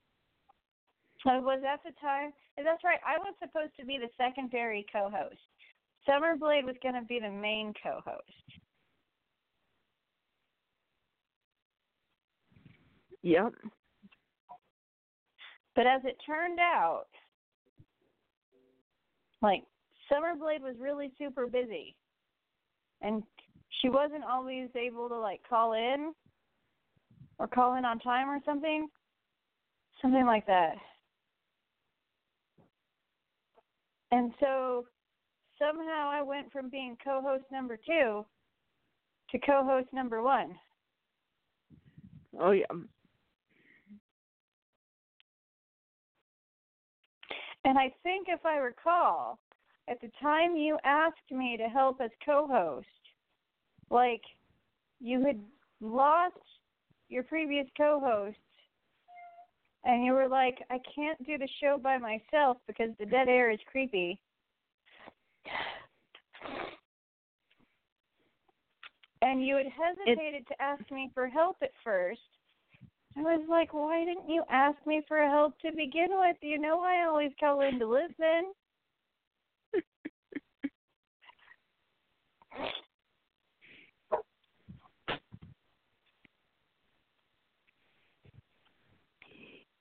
[1.24, 2.32] So was that the time?
[2.58, 3.00] That's right.
[3.06, 5.40] I was supposed to be the secondary co host.
[6.08, 8.60] Summerblade was going to be the main co host.
[13.22, 13.54] Yep.
[15.76, 17.08] But as it turned out,
[19.42, 19.64] like
[20.12, 21.96] Summerblade was really super busy.
[23.02, 23.24] And
[23.82, 26.14] she wasn't always able to like call in
[27.38, 28.88] or call in on time or something.
[30.02, 30.76] Something like that.
[34.12, 34.86] And so
[35.60, 38.26] somehow I went from being co host number two
[39.32, 40.56] to co host number one.
[42.40, 42.66] Oh, yeah.
[47.66, 49.38] And I think if I recall,
[49.90, 52.88] at the time you asked me to help as co host,
[53.90, 54.22] like
[55.00, 55.40] you had
[55.82, 56.36] lost
[57.10, 58.38] your previous co-host,
[59.84, 63.50] and you were like, "I can't do the show by myself because the dead air
[63.50, 64.20] is creepy."
[69.22, 72.22] And you had hesitated to ask me for help at first.
[73.18, 76.38] I was like, why didn't you ask me for help to begin with?
[76.42, 78.54] You know I always call in to listen.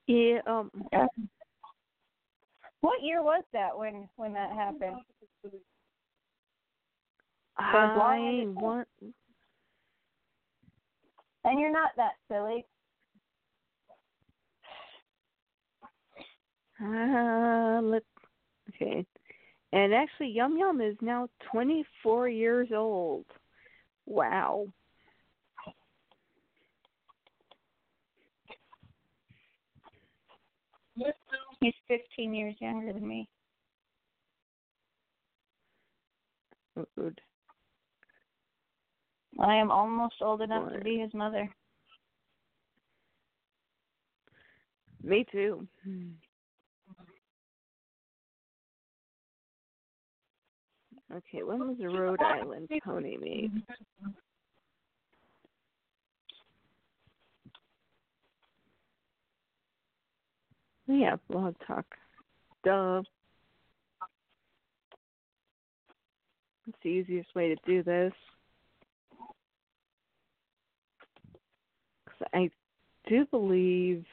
[0.07, 0.71] Yeah, um
[2.81, 4.97] What year was that when when that happened?
[7.57, 8.89] I want
[11.45, 12.65] And you're not that silly.
[16.81, 18.05] uh let
[18.71, 19.05] okay.
[19.73, 23.27] And actually Yum Yum is now twenty four years old.
[24.07, 24.67] Wow.
[31.61, 33.29] He's 15 years younger than me.
[36.97, 37.21] Rude.
[39.41, 41.49] I am almost old enough to be his mother.
[45.03, 45.67] Me too.
[51.15, 53.63] Okay, when was the Rhode Island pony made?
[60.89, 61.87] Oh, Yeah, blog talk.
[62.65, 63.03] Duh.
[66.67, 68.13] That's the easiest way to do this.
[72.07, 72.51] 'Cause I
[73.07, 74.07] do believe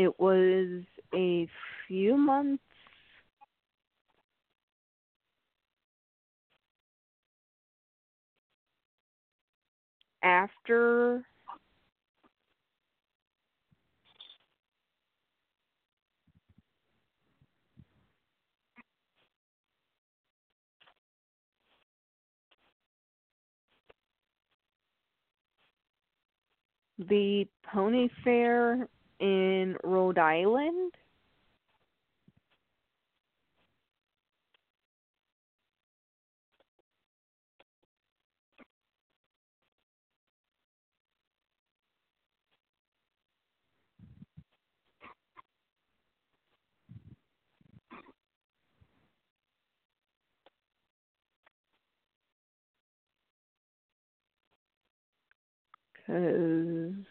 [0.00, 0.82] it was
[1.14, 1.46] a
[1.86, 2.62] few months
[10.22, 11.22] after
[26.98, 28.88] the pony fair
[29.20, 29.76] in
[30.10, 30.96] Rhode Island.
[56.06, 57.09] Cause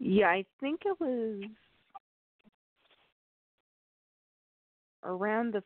[0.00, 1.42] yeah, I think it was
[5.04, 5.62] around the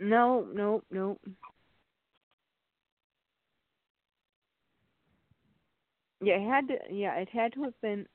[0.00, 1.18] No, no, no.
[6.22, 6.76] Yeah, it had to.
[6.94, 8.06] Yeah, it had to have been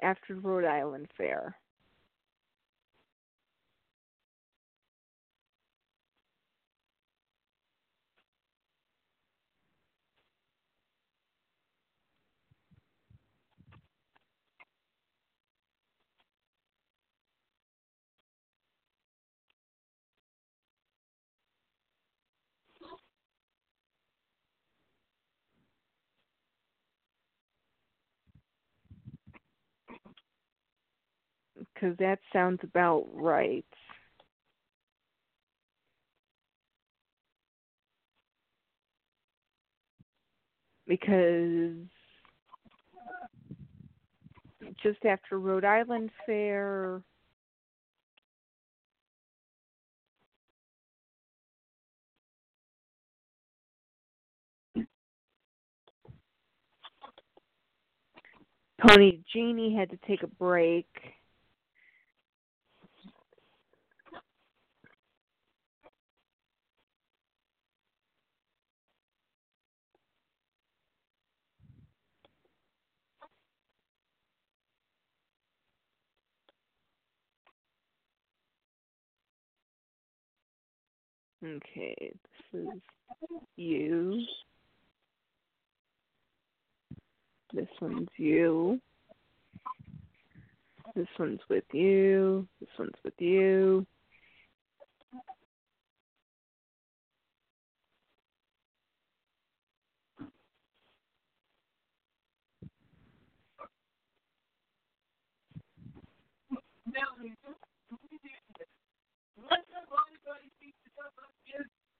[0.00, 1.56] after Rhode Island Fair.
[31.76, 33.66] Because that sounds about right.
[40.86, 41.74] Because
[44.82, 47.02] just after Rhode Island Fair,
[58.80, 60.86] Pony Genie had to take a break.
[81.44, 81.96] Okay,
[82.52, 82.68] this is
[83.56, 84.22] you.
[87.52, 88.80] This one's you.
[90.94, 92.48] This one's with you.
[92.60, 93.86] This one's with you.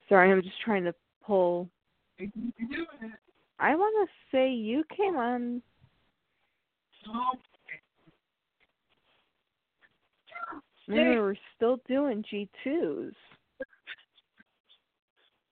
[0.08, 0.94] Sorry, I'm just trying to
[1.24, 1.68] pull.
[3.58, 5.62] I want to say you came on.
[10.88, 13.12] Maybe we're still doing G2s.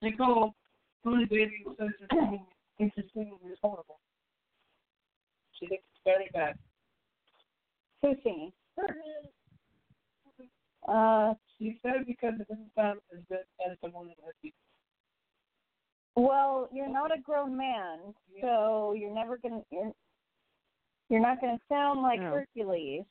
[0.03, 0.55] Nicole,
[1.03, 2.47] Tony Baby says it's singing,
[2.79, 3.99] thinks his singing horrible.
[5.59, 6.57] She thinks it's very bad.
[8.03, 8.53] Who's singing?
[10.87, 14.53] Uh, She said because it doesn't sound as good as the one that been.
[16.17, 17.99] well, you're not a grown man,
[18.41, 19.93] so you're never gonna you're
[21.09, 22.25] you're not gonna sound like Oh.
[22.33, 23.05] Hercules.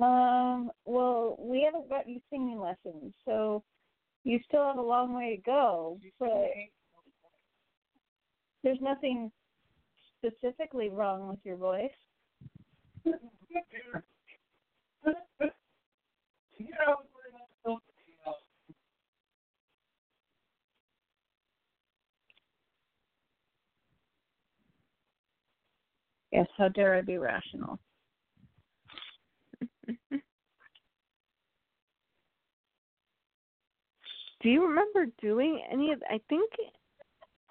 [0.00, 3.62] Um, well, we haven't got you singing lessons, so
[4.24, 5.98] you still have a long way to go.
[6.18, 6.50] But
[8.62, 9.30] there's nothing
[10.18, 11.90] specifically wrong with your voice.
[16.58, 17.80] You know, we're not so-
[26.32, 27.78] Yes, how dare I be rational?
[34.40, 36.02] Do you remember doing any of?
[36.10, 36.50] I think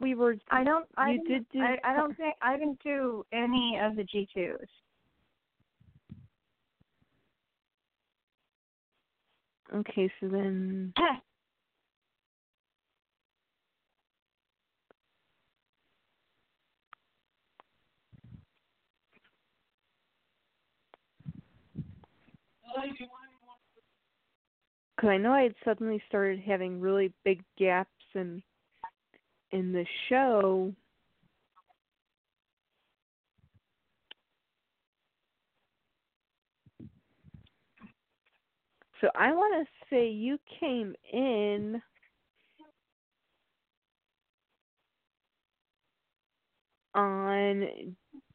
[0.02, 0.36] we were.
[0.52, 0.86] I don't.
[0.98, 4.04] I You didn't- did do I, I don't think I didn't do any of the
[4.04, 4.68] G twos.
[9.74, 10.94] Okay, so then
[24.96, 28.44] because I know I had suddenly started having really big gaps in
[29.52, 30.74] in the show.
[39.04, 41.82] So I want to say you came in
[46.96, 47.68] on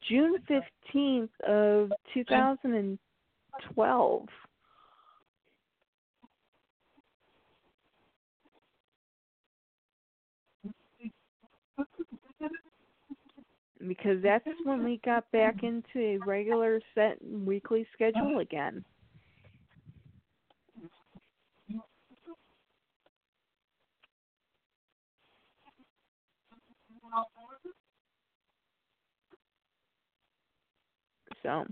[0.07, 0.37] June
[0.95, 4.29] 15th of 2012.
[13.87, 18.85] because that's when we got back into a regular set weekly schedule again.
[31.43, 31.65] So,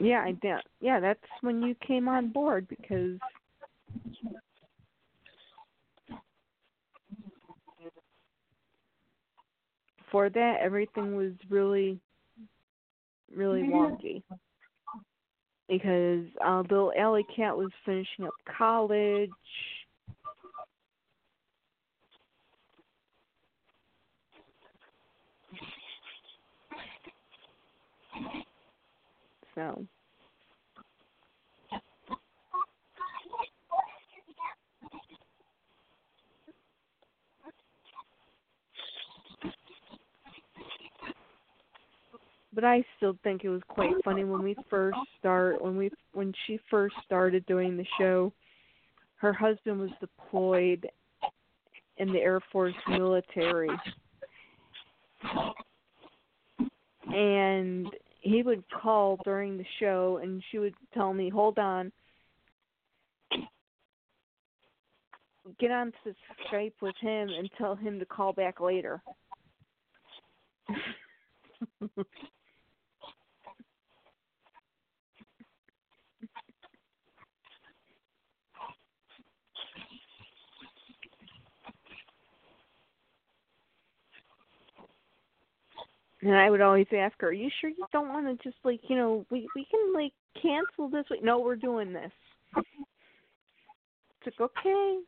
[0.00, 0.56] yeah, I did.
[0.80, 3.18] Yeah, that's when you came on board because
[9.98, 11.98] before that everything was really
[13.34, 14.22] really wonky
[15.70, 19.30] because uh Lil Alley Cat was finishing up college.
[29.54, 29.86] So
[42.54, 46.32] but I still think it was quite funny when we first start when we when
[46.46, 48.32] she first started doing the show.
[49.16, 50.86] Her husband was deployed
[51.96, 53.70] in the Air Force military,
[57.06, 57.86] and
[58.20, 61.92] he would call during the show, and she would tell me, "Hold on."
[65.58, 66.14] Get on to
[66.48, 69.02] Skype with him and tell him to call back later.
[86.22, 88.80] And I would always ask her, "Are you sure you don't want to just like
[88.88, 91.22] you know we we can like cancel this week?
[91.22, 92.12] No, we're doing this."
[94.24, 94.98] It's like okay.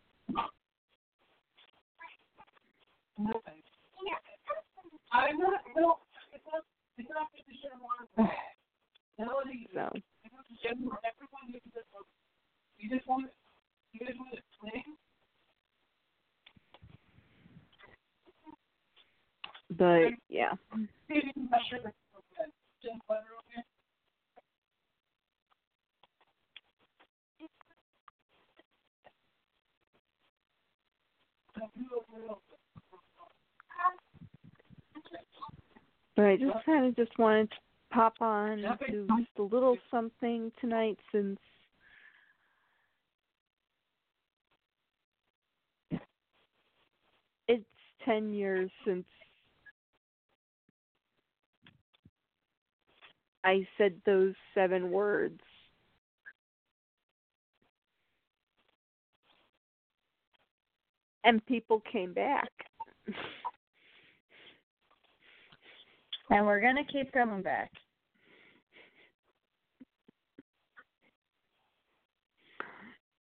[9.74, 9.90] No
[19.76, 20.52] but yeah.
[36.16, 37.56] But I just kind of just wanted to
[37.90, 41.38] pop on do just a little something tonight since
[47.48, 47.64] it's
[48.04, 49.04] 10 years since
[53.44, 55.40] I said those seven words.
[61.22, 62.50] And people came back.
[66.30, 67.70] And we're gonna keep coming back.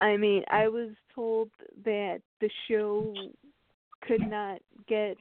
[0.00, 1.50] I mean, I was told
[1.84, 3.14] that the show
[4.02, 5.16] could not get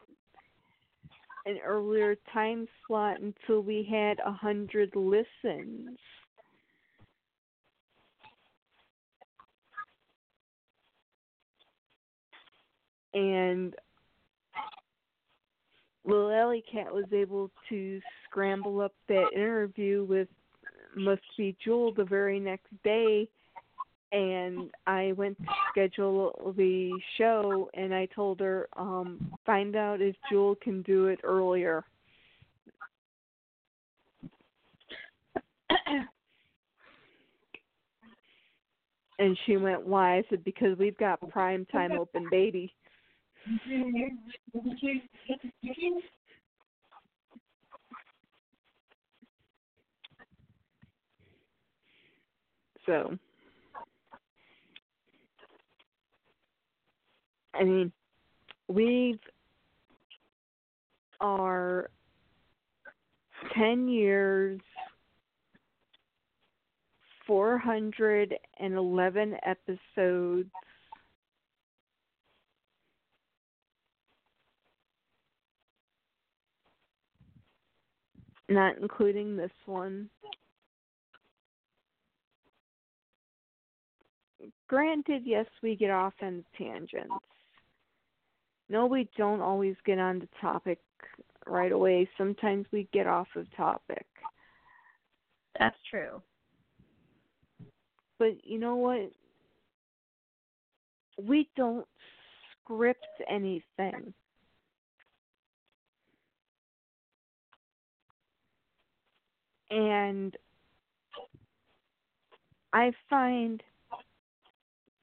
[1.46, 5.98] an earlier time slot until we had a hundred listens.
[13.14, 13.76] And
[16.06, 20.28] Lil Alley Cat was able to scramble up that interview with
[20.96, 23.30] Must Be Jewel the very next day
[24.14, 30.16] and I went to schedule the show and I told her, um, find out if
[30.32, 31.84] Jewel can do it earlier.
[39.20, 40.18] and she went, Why?
[40.18, 42.72] I said, Because we've got prime time open baby.
[52.86, 53.18] So
[57.54, 57.92] I mean,
[58.68, 59.20] we've
[61.20, 61.90] are
[63.56, 64.60] 10 years,
[67.26, 70.50] 411 episodes.
[78.50, 80.10] Not including this one.
[84.68, 87.14] Granted, yes, we get off on tangents
[88.70, 90.80] no, we don't always get on the topic
[91.46, 92.10] right away.
[92.18, 94.06] Sometimes we get off of topic.
[95.60, 96.22] That's true.
[98.20, 99.12] But you know what?
[101.22, 101.86] We don't
[102.64, 104.14] script anything.
[109.70, 110.36] And
[112.74, 113.62] I find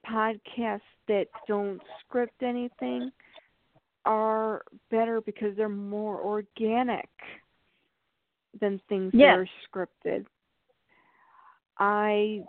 [0.09, 3.11] podcasts that don't script anything
[4.05, 7.09] are better because they're more organic
[8.59, 9.37] than things yes.
[9.37, 10.25] that are scripted.
[11.77, 12.43] I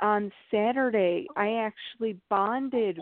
[0.00, 3.00] on Saturday I actually bonded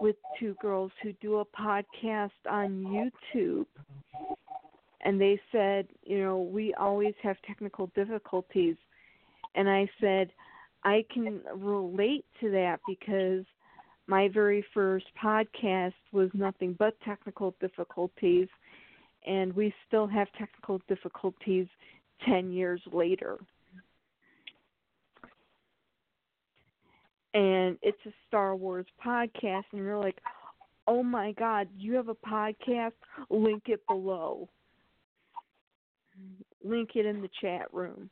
[0.00, 3.66] with two girls who do a podcast on YouTube.
[5.02, 8.76] And they said, you know, we always have technical difficulties.
[9.54, 10.30] And I said,
[10.82, 13.44] I can relate to that because
[14.06, 18.48] my very first podcast was nothing but technical difficulties,
[19.26, 21.66] and we still have technical difficulties
[22.26, 23.38] 10 years later.
[27.32, 30.18] And it's a Star Wars podcast, and you're like,
[30.86, 32.92] oh my God, you have a podcast?
[33.30, 34.48] Link it below.
[36.62, 38.08] Link it in the chat room.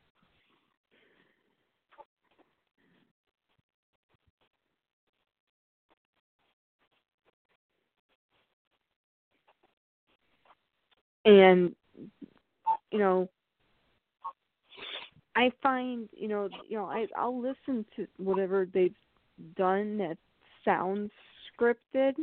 [11.25, 11.75] And
[12.91, 13.29] you know
[15.37, 18.95] i find you know you know i i'll listen to whatever they've
[19.57, 20.19] done that
[20.65, 21.11] sounds
[21.53, 22.15] scripted.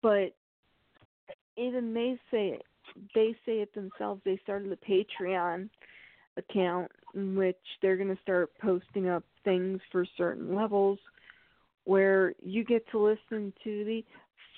[0.00, 0.34] But
[1.56, 2.62] even they say it
[3.14, 4.20] they say it themselves.
[4.24, 5.70] They started a patreon
[6.36, 10.98] account in which they're going to start posting up things for certain levels
[11.84, 14.04] where you get to listen to the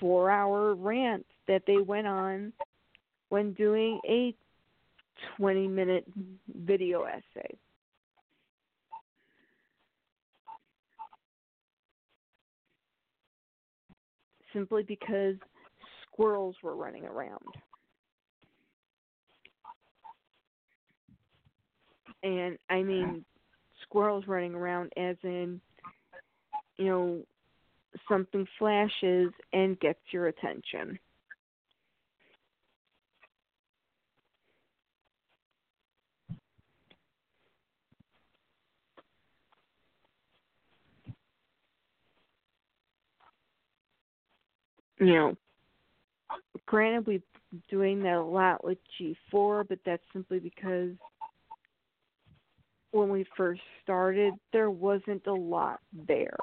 [0.01, 2.53] four hour rant that they went on
[3.29, 4.35] when doing a
[5.37, 6.05] 20 minute
[6.49, 7.57] video essay.
[14.55, 15.35] simply because
[16.07, 17.43] squirrels were running around.
[22.23, 23.25] And I mean
[23.83, 25.61] squirrels running around as in
[26.79, 27.19] you know
[28.09, 30.99] something flashes and gets your attention.
[44.99, 45.37] You know,
[46.67, 50.93] granted, we've been doing that a lot with G4, but that's simply because
[52.93, 56.37] when we first started, there wasn't a lot there.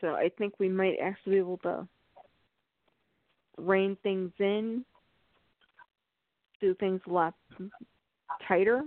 [0.00, 1.86] So I think we might actually be able to
[3.58, 4.84] rein things in,
[6.60, 7.34] do things a lot
[8.46, 8.82] tighter,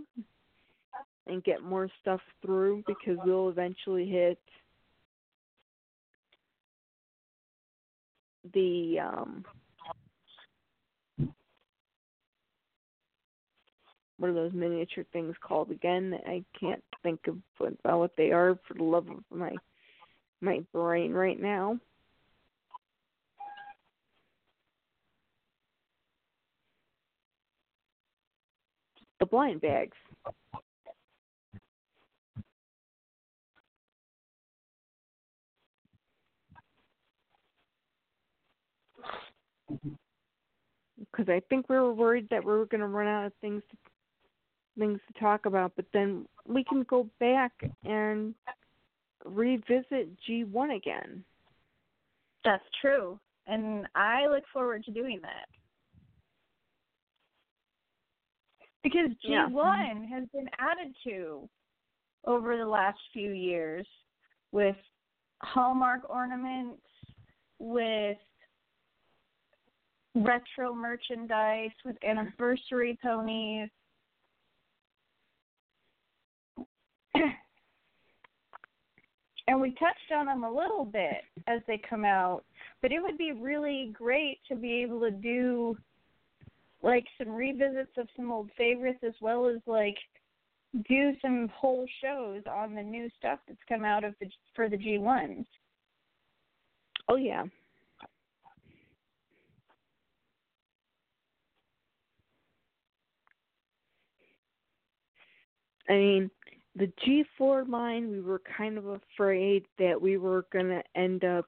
[1.27, 4.39] and get more stuff through because we'll eventually hit
[8.53, 9.43] the um
[14.17, 16.17] what are those miniature things called again?
[16.25, 19.53] I can't think of what, what they are for the love of my
[20.41, 21.79] my brain right now.
[29.19, 29.97] The blind bags.
[41.11, 43.63] Because I think we were worried that we were going to run out of things
[43.71, 43.77] to,
[44.77, 47.51] things to talk about, but then we can go back
[47.83, 48.35] and
[49.27, 51.23] revisit G1 again.
[52.43, 53.19] That's true.
[53.47, 55.47] And I look forward to doing that.
[58.83, 61.49] Because G1 has been added to
[62.25, 63.87] over the last few years
[64.51, 64.75] with
[65.41, 66.81] Hallmark ornaments,
[67.59, 68.17] with
[70.15, 73.69] retro merchandise, with anniversary ponies.
[79.47, 82.43] and we touched on them a little bit as they come out,
[82.81, 85.77] but it would be really great to be able to do
[86.83, 89.97] like some revisits of some old favorites as well as like
[90.87, 94.77] do some whole shows on the new stuff that's come out of the for the
[94.77, 95.45] G1s.
[97.09, 97.43] Oh yeah.
[105.89, 106.31] I mean,
[106.77, 106.91] the
[107.41, 111.47] G4 line, we were kind of afraid that we were going to end up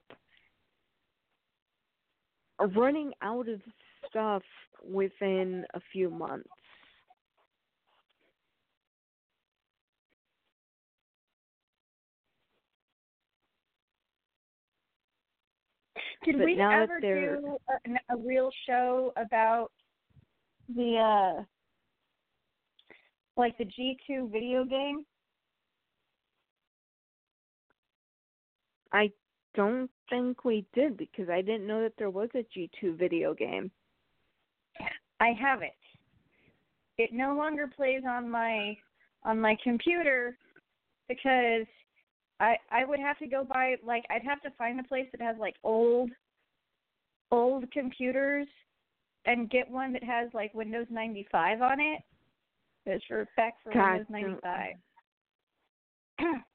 [2.74, 3.60] running out of
[4.08, 4.42] stuff
[4.84, 6.48] within a few months.
[16.24, 17.56] Did But we ever do
[17.86, 19.70] a, a real show about
[20.74, 21.42] the uh
[23.38, 25.06] like the G2 video game?
[28.92, 29.10] I
[29.54, 33.70] don't think we did because I didn't know that there was a G2 video game.
[35.20, 35.74] I have it.
[36.98, 38.76] It no longer plays on my
[39.22, 40.36] on my computer
[41.08, 41.66] because
[42.40, 45.20] I I would have to go buy like I'd have to find a place that
[45.20, 46.10] has like old
[47.30, 48.48] old computers
[49.26, 52.02] and get one that has like Windows 95 on it.
[52.86, 54.40] It's for back for God, Windows
[56.18, 56.36] 95.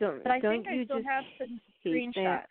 [0.00, 1.24] Don't but I don't think I you still just have
[1.86, 2.42] screenshots.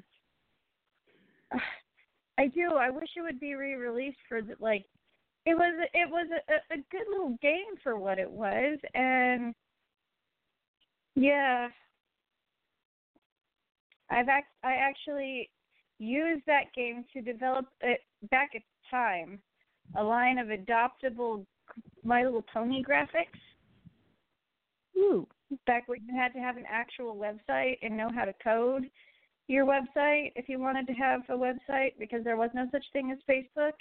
[1.51, 1.61] that?
[2.37, 2.75] I do.
[2.79, 4.85] I wish it would be re-released for the, like.
[5.45, 9.55] It was it was a, a good little game for what it was, and
[11.15, 11.69] yeah,
[14.11, 15.49] I've act I actually
[15.97, 19.39] used that game to develop it back at the time
[19.95, 21.45] a line of adoptable
[22.03, 23.39] My Little Pony graphics.
[24.97, 25.27] Ooh.
[25.65, 28.89] Back when you had to have an actual website and know how to code
[29.49, 33.11] your website if you wanted to have a website because there was no such thing
[33.11, 33.73] as Facebook.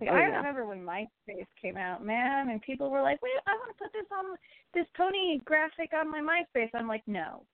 [0.00, 3.52] Like, Oh, I remember when MySpace came out, man, and people were like, "Wait, I
[3.52, 4.36] want to put this on
[4.72, 7.44] this pony graphic on my MySpace." I'm like, "No,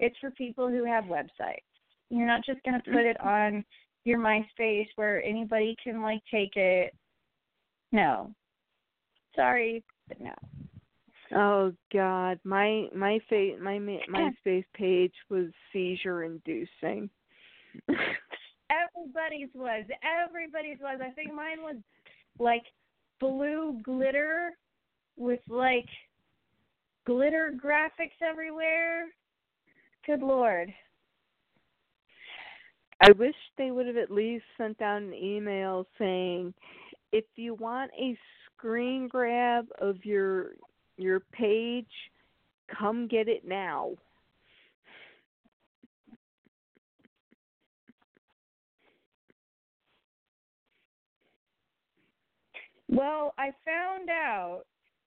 [0.00, 1.62] it's for people who have websites.
[2.10, 3.28] You're not just going to put it mm-hmm.
[3.28, 3.64] on
[4.04, 6.94] your MySpace where anybody can like take it.
[7.92, 8.34] No,
[9.36, 10.34] sorry, but no."
[11.34, 17.10] Oh God, my my fa- my MySpace page was seizure inducing.
[17.88, 19.84] Everybody's was.
[20.02, 21.00] Everybody's was.
[21.02, 21.76] I think mine was
[22.38, 22.64] like
[23.20, 24.52] blue glitter
[25.16, 25.88] with like
[27.06, 29.06] glitter graphics everywhere.
[30.06, 30.72] Good lord.
[33.00, 36.52] I wish they would have at least sent out an email saying
[37.12, 38.16] if you want a
[38.56, 40.52] screen grab of your
[40.98, 41.86] your page,
[42.78, 43.92] come get it now.
[52.88, 54.62] Well, I found out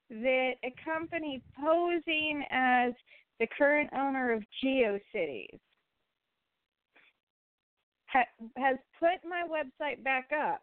[0.10, 2.94] that a company posing as
[3.40, 5.60] the current owner of GeoCities
[8.08, 8.26] ha-
[8.56, 10.62] has put my website back up,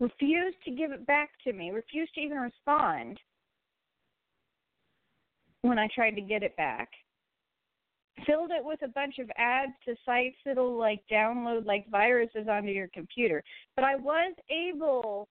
[0.00, 3.20] refused to give it back to me, refused to even respond
[5.62, 6.90] when I tried to get it back.
[8.26, 12.68] Filled it with a bunch of ads to sites that'll like download like viruses onto
[12.68, 13.42] your computer.
[13.74, 15.28] But I was able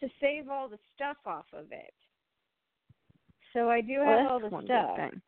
[0.00, 1.92] to save all the stuff off of it.
[3.52, 4.96] So I do Well, have all the stuff.
[4.96, 5.22] good thing.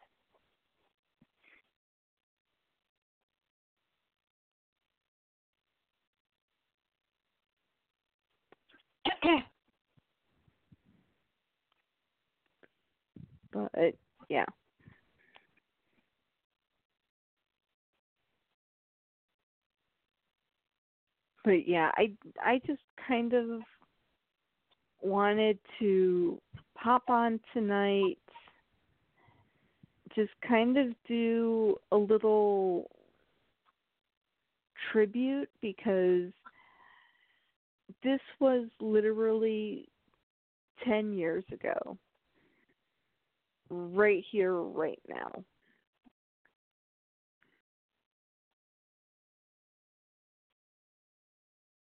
[14.33, 14.47] Yeah.
[21.45, 22.13] But yeah, I
[22.43, 23.61] I just kind of
[25.03, 26.41] wanted to
[26.75, 28.17] pop on tonight
[30.15, 32.91] just kind of do a little
[34.93, 36.33] tribute because
[38.03, 39.89] this was literally
[40.87, 41.99] 10 years ago
[43.73, 45.45] right here right now.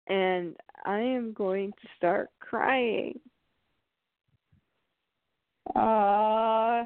[0.08, 3.20] And i am going to start crying.
[5.76, 6.84] Uh,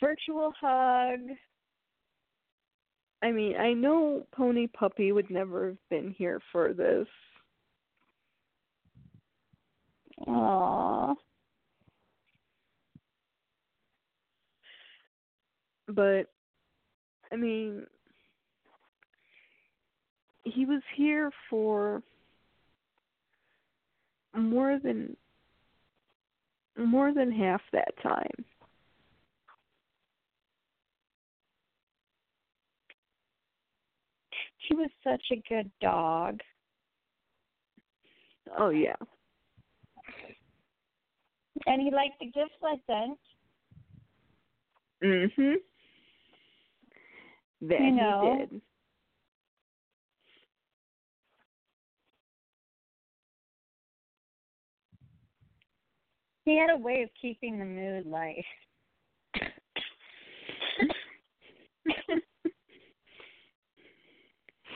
[0.00, 1.20] virtual hug.
[3.22, 7.06] i mean i know pony puppy would never have been here for this
[10.26, 11.16] Aww.
[15.88, 16.26] but
[17.30, 17.86] I mean
[20.44, 22.02] he was here for
[24.34, 25.16] more than
[26.76, 28.44] more than half that time.
[34.68, 36.40] He was such a good dog.
[38.58, 38.94] Oh yeah.
[41.66, 43.18] And he liked the gifts I sent.
[45.02, 45.56] Mhm.
[47.62, 48.20] That You know.
[48.22, 48.62] he did.
[56.44, 58.44] He had a way of keeping the mood light.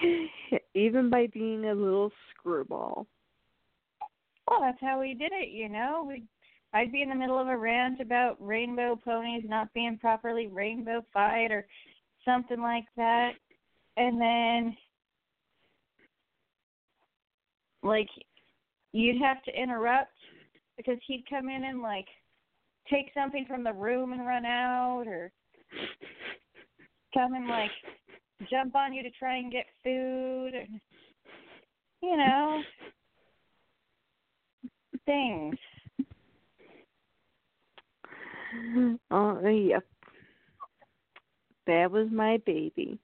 [0.75, 3.07] Even by being a little screwball.
[4.49, 6.05] Well, that's how we did it, you know.
[6.07, 6.23] We
[6.73, 11.51] I'd be in the middle of a rant about rainbow ponies not being properly rainbow-fied
[11.51, 11.67] or
[12.25, 13.33] something like that.
[13.97, 14.77] And then
[17.83, 18.09] like
[18.93, 20.13] you'd have to interrupt
[20.77, 22.07] because he'd come in and like
[22.91, 25.33] take something from the room and run out or
[27.15, 27.71] come and like
[28.51, 30.81] jump on you to try and get food and
[32.03, 32.61] you know
[35.07, 35.57] things.
[39.11, 39.85] Oh yep.
[41.67, 42.99] That was my baby.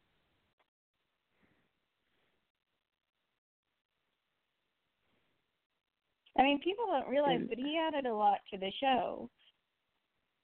[6.38, 7.48] I mean, people don't realize, mm.
[7.48, 9.28] but he added a lot to the show.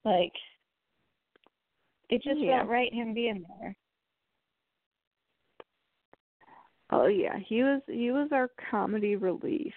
[0.05, 0.33] Like,
[2.11, 2.59] it just Yeah.
[2.59, 3.77] felt right him being there.
[6.91, 9.75] Oh yeah, he was he was our comedy relief.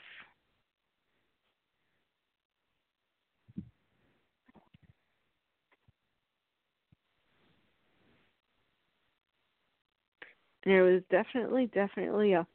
[10.65, 12.45] And it was definitely definitely a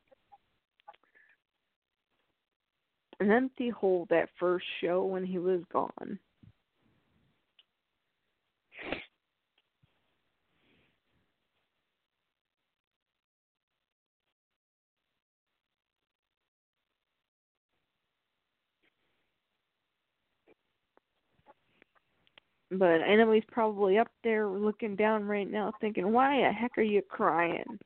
[3.21, 6.19] an empty hole that first show when he was gone.
[22.71, 26.77] But I know he's probably up there looking down right now thinking, why the heck
[26.79, 27.79] are you crying?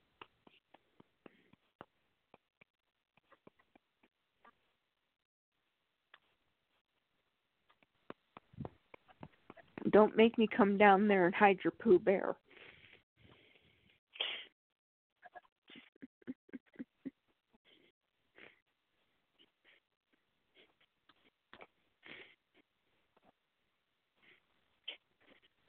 [9.90, 12.36] Don't make me come down there and hide your Pooh Bear.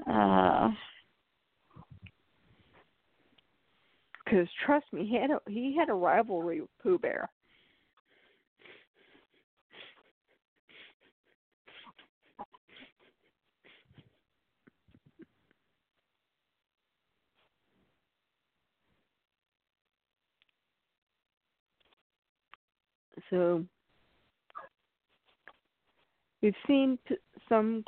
[0.07, 0.71] Uh,
[4.31, 7.29] Because trust me, he had a he had a rivalry with Pooh Bear.
[23.29, 23.65] So
[26.41, 27.15] we've seen p-
[27.47, 27.83] some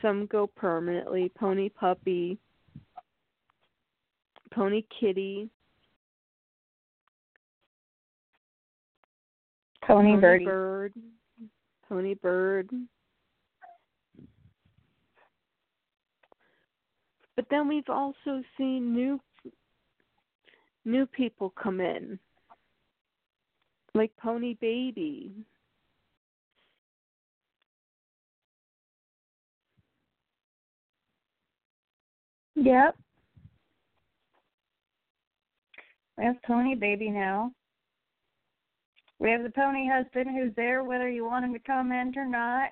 [0.00, 1.30] some go permanently.
[1.38, 2.38] Pony Puppy,
[4.52, 5.48] Pony Kitty,
[9.86, 10.44] Pony Birdie.
[10.44, 10.92] Bird,
[11.88, 12.70] Pony Bird.
[17.36, 19.20] But then we've also seen new
[20.84, 22.18] new people come in.
[23.94, 25.32] Like Pony Baby.
[32.56, 32.96] Yep.
[36.16, 37.52] We have Pony Baby now.
[39.18, 42.70] We have the Pony Husband who's there whether you want him to comment or not.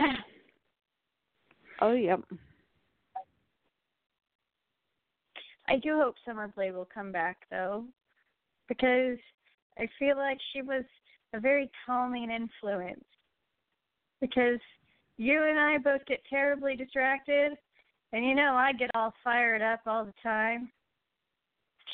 [1.80, 2.20] oh yep.
[5.68, 7.84] I do hope Summer Blade will come back though,
[8.68, 9.18] because
[9.78, 10.84] I feel like she was
[11.32, 13.04] a very calming influence.
[14.20, 14.60] Because
[15.18, 17.52] you and I both get terribly distracted,
[18.12, 20.70] and you know I get all fired up all the time.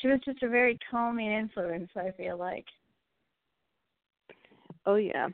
[0.01, 1.89] She was just a very calming influence.
[1.95, 2.65] I feel like.
[4.85, 5.27] Oh yeah.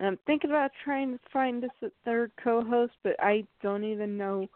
[0.00, 4.46] I'm thinking about trying to find us a third co-host, but I don't even know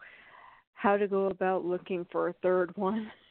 [0.73, 3.11] how to go about looking for a third one.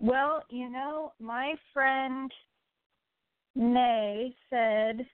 [0.00, 2.32] Well, you know, my friend
[3.54, 5.06] Nay said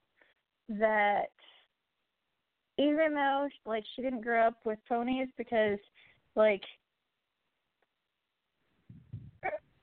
[0.68, 1.30] that
[2.78, 5.78] even though like she didn't grow up with ponies because
[6.36, 6.62] like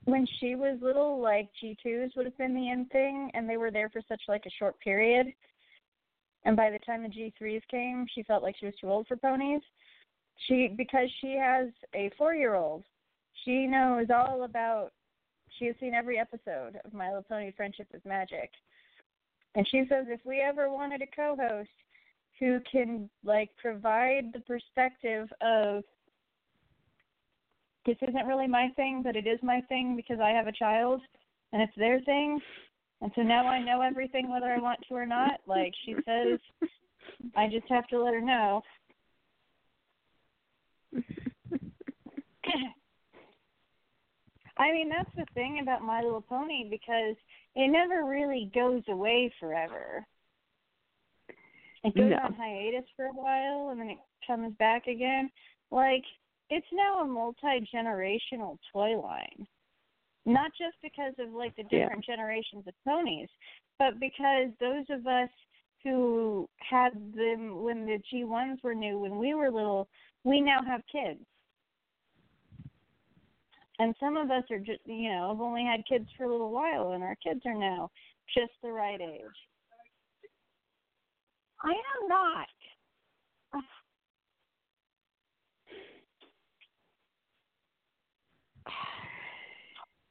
[0.04, 3.70] when she was little like G2s would have been the end thing and they were
[3.70, 5.26] there for such like a short period.
[6.46, 9.16] And by the time the G3s came she felt like she was too old for
[9.16, 9.62] ponies.
[10.46, 12.84] She because she has a 4-year-old
[13.44, 14.90] she knows all about
[15.58, 18.50] she has seen every episode of My Little Pony Friendship is Magic
[19.54, 21.68] and she says if we ever wanted a co-host
[22.40, 25.84] who can like provide the perspective of
[27.86, 31.02] this isn't really my thing, but it is my thing because I have a child
[31.52, 32.40] and it's their thing.
[33.00, 35.40] And so now I know everything whether I want to or not.
[35.46, 36.38] Like she says,
[37.36, 38.62] I just have to let her know.
[44.56, 47.16] I mean, that's the thing about My Little Pony because
[47.56, 50.06] it never really goes away forever.
[51.82, 52.18] It goes No.
[52.24, 55.30] on hiatus for a while and then it comes back again.
[55.70, 56.04] Like
[56.50, 59.46] it's now a multi generational toy line.
[60.24, 61.80] Not just because of like the Yeah.
[61.80, 63.28] different generations of ponies,
[63.78, 65.30] but because those of us
[65.82, 69.88] who had them when the G ones were new when we were little,
[70.22, 71.20] we now have kids.
[73.78, 76.52] And some of us are just you know, have only had kids for a little
[76.52, 77.90] while and our kids are now
[78.36, 79.20] just the right age.
[81.62, 82.46] I am not.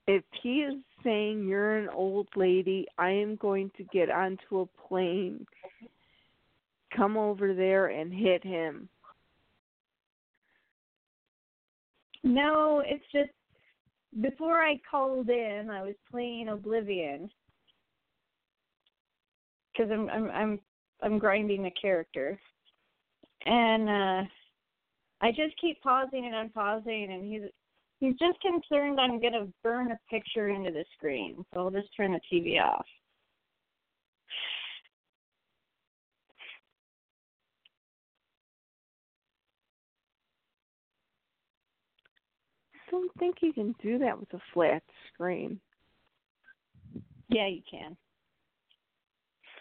[0.05, 4.65] If he is saying you're an old lady, I am going to get onto a
[4.65, 5.45] plane,
[6.93, 8.89] come over there and hit him.
[12.21, 13.29] No, it's just
[14.21, 17.29] before I called in, I was playing Oblivion.
[19.71, 20.59] Because I'm I'm I'm
[21.01, 22.39] I'm grinding a character,
[23.45, 24.29] and uh
[25.21, 27.49] I just keep pausing and unpausing, and he's
[27.99, 32.11] he's just concerned I'm gonna burn a picture into the screen, so I'll just turn
[32.11, 32.85] the TV off.
[42.75, 45.59] I don't think you can do that with a flat screen.
[47.29, 47.97] Yeah, you can.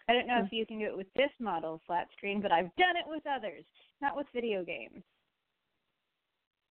[0.08, 2.74] I don't know if you can do it with this model flat screen, but I've
[2.76, 3.64] done it with others,
[4.02, 5.02] not with video games.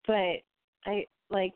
[0.06, 0.44] But
[0.86, 1.54] I like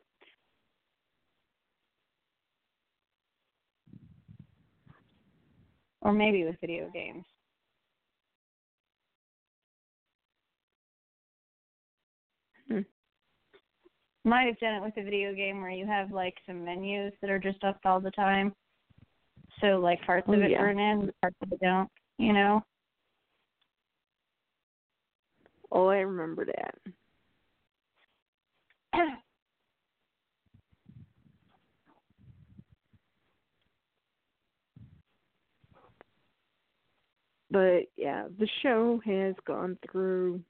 [6.02, 7.26] or maybe with video games.
[14.26, 17.30] Might have done it with a video game where you have like some menus that
[17.30, 18.56] are just up all the time.
[19.62, 20.58] So like parts Oh, of it yeah.
[20.58, 21.88] burn in, parts of it don't,
[22.18, 22.64] you know?
[25.72, 26.76] Oh, I remember that.
[37.52, 40.42] But yeah, the show has gone through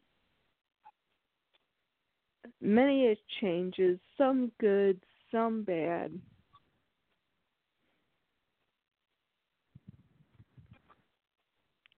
[2.61, 4.99] many changes, some good,
[5.31, 6.11] some bad.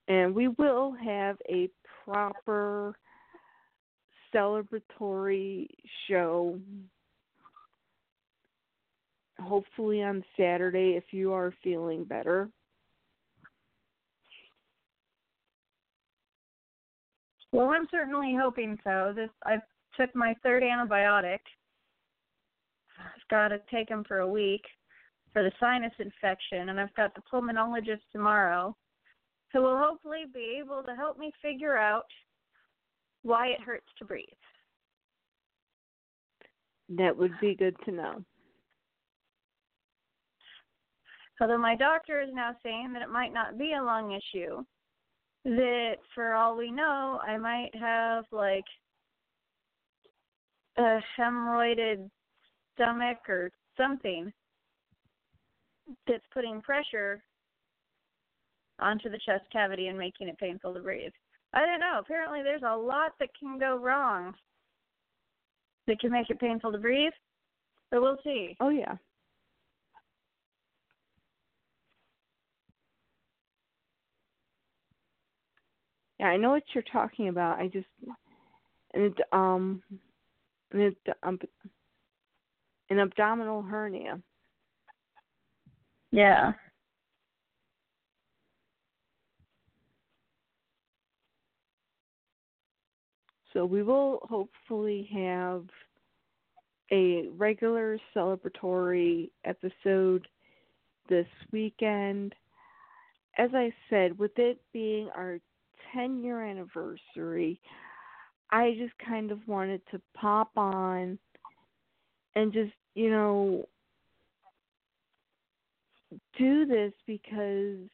[0.07, 1.69] And we will have a
[2.06, 2.95] proper
[4.34, 5.68] celebratory
[6.07, 6.60] show
[9.40, 12.49] hopefully on Saturday if you are feeling better.
[17.52, 19.14] Well, I'm certainly hoping so.
[19.15, 19.57] This I
[19.98, 21.40] took my third antibiotic.
[22.99, 24.64] I've got to take them for a week
[25.34, 28.76] for the sinus infection, and I've got the pulmonologist tomorrow,
[29.53, 32.06] who will hopefully be able to help me figure out
[33.24, 34.26] why it hurts to breathe.
[36.90, 38.24] That would be good to know.
[41.40, 44.64] Although my doctor is now saying that it might not be a lung issue,
[45.44, 48.65] that for all we know, I might have like
[50.77, 52.09] a hemorrhoided
[52.75, 54.31] stomach or something
[56.07, 57.23] that's putting pressure
[58.79, 61.11] onto the chest cavity and making it painful to breathe.
[61.53, 61.99] I don't know.
[61.99, 64.33] Apparently, there's a lot that can go wrong
[65.87, 67.13] that can make it painful to breathe,
[67.89, 68.55] but we'll see.
[68.59, 68.95] Oh yeah.
[76.19, 77.59] Yeah, I know what you're talking about.
[77.59, 77.87] I just
[78.93, 79.81] and it, um
[81.23, 81.39] um,
[82.89, 84.19] an abdominal hernia.
[86.11, 86.53] Yeah.
[93.53, 95.65] So we will hopefully have
[96.91, 100.27] a regular celebratory episode
[101.10, 102.35] this weekend.
[103.38, 105.39] As I said, with it being our
[105.94, 107.60] 10 year anniversary,
[108.49, 111.19] I just kind of wanted to pop on
[112.36, 113.68] and just, you know,
[116.38, 117.90] do this because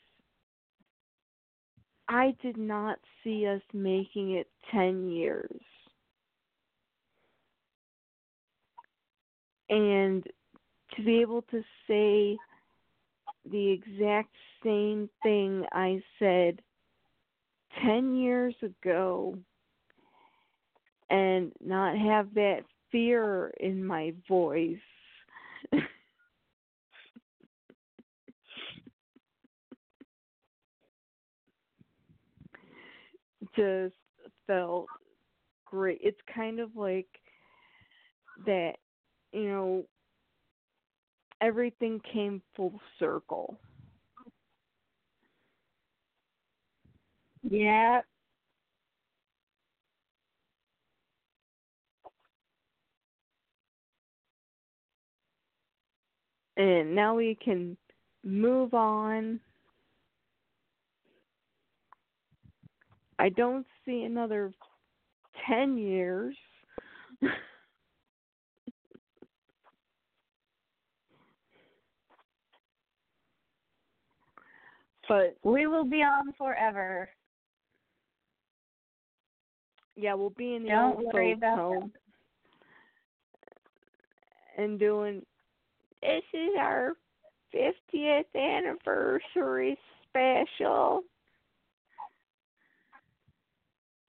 [2.07, 5.61] I did not see us making it 10 years.
[9.69, 10.23] And
[10.95, 12.37] to be able to say
[13.49, 16.61] the exact same thing I said
[17.83, 19.37] 10 years ago
[21.13, 22.61] and not have that
[22.91, 24.75] fear in my voice.
[33.55, 33.93] just
[34.47, 34.87] felt
[35.65, 35.99] great.
[36.01, 37.07] It's kind of like
[38.47, 38.73] that,
[39.31, 39.83] you know,
[41.41, 43.59] everything came full circle.
[47.43, 48.01] Yeah.
[56.57, 57.75] And now we can
[58.23, 59.39] move on.
[63.19, 64.51] I don't see another
[65.47, 66.35] 10 years.
[75.07, 77.09] but We will be on forever.
[79.95, 81.91] yeah, we'll be in the Don't old folks home
[84.57, 85.23] and doing
[86.03, 86.93] this is our
[87.55, 89.77] 50th anniversary
[90.09, 91.03] special.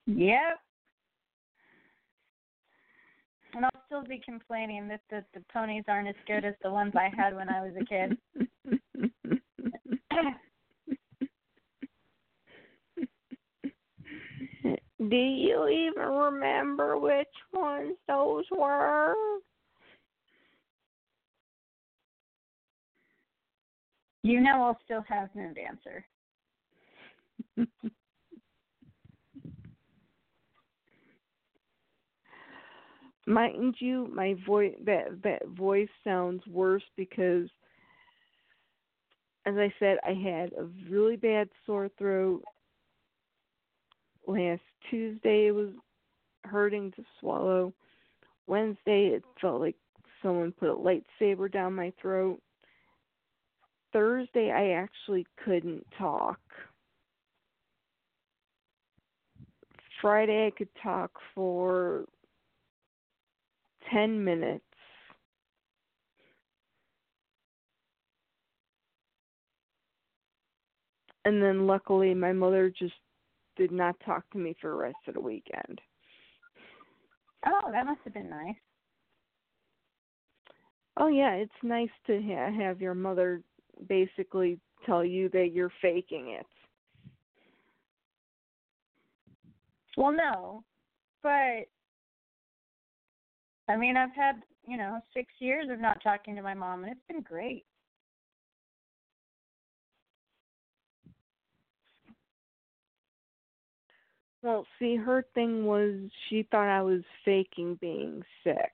[0.07, 0.59] Yep.
[3.53, 6.93] And I'll still be complaining that the, the ponies aren't as good as the ones
[6.95, 8.17] I had when I was a kid.
[15.09, 19.13] Do you even remember which ones those were?
[24.25, 26.03] You know I'll still have no Dancer.
[33.27, 37.47] Mind you, my voice that that voice sounds worse because
[39.45, 42.43] as I said, I had a really bad sore throat
[44.25, 45.47] last Tuesday.
[45.47, 45.69] It was
[46.43, 47.73] hurting to swallow.
[48.47, 49.75] Wednesday, it felt like
[50.23, 52.41] someone put a lightsaber down my throat.
[53.95, 56.37] Thursday, I actually couldn't talk.
[60.01, 62.03] Friday, I could talk for
[63.93, 64.65] 10 minutes.
[71.23, 72.93] And then luckily, my mother just
[73.55, 75.79] did not talk to me for the rest of the weekend.
[77.45, 78.55] Oh, that must have been nice.
[80.97, 83.41] Oh yeah, it's nice to ha- have your mother
[83.87, 86.45] basically tell you that you're faking it.
[89.97, 90.63] Well, no,
[91.23, 91.69] but
[93.67, 96.91] I mean, I've had you know six years of not talking to my mom, and
[96.91, 97.65] it's been great.
[104.45, 105.95] Well, see, her thing was
[106.29, 108.73] she thought I was faking being sick.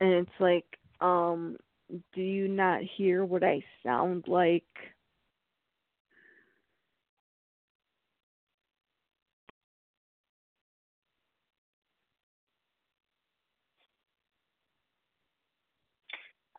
[0.00, 0.66] And it's like,
[1.00, 1.56] um,
[2.14, 4.64] do you not hear what I sound like?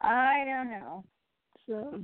[0.02, 1.06] I don't know.
[1.68, 2.04] So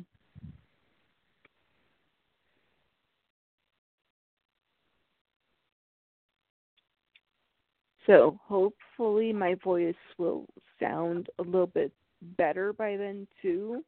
[8.06, 10.46] So hopefully my voice will
[10.80, 11.92] sound a little bit
[12.38, 13.84] better by then too.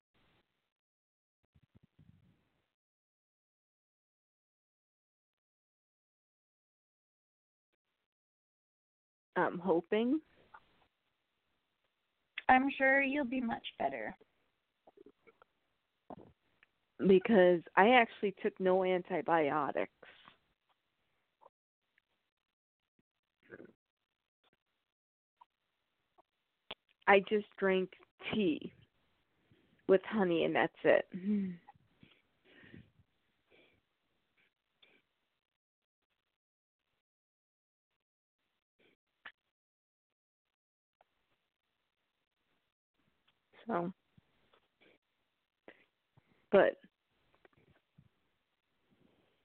[9.36, 10.20] I'm hoping.
[12.48, 14.16] I'm sure you'll be much better.
[17.08, 19.92] because I actually took no antibiotics.
[27.08, 27.90] I just drank
[28.34, 28.74] tea
[29.88, 31.06] with honey and that's it.
[31.16, 31.52] Mm-hmm.
[43.68, 43.92] So
[46.52, 46.78] but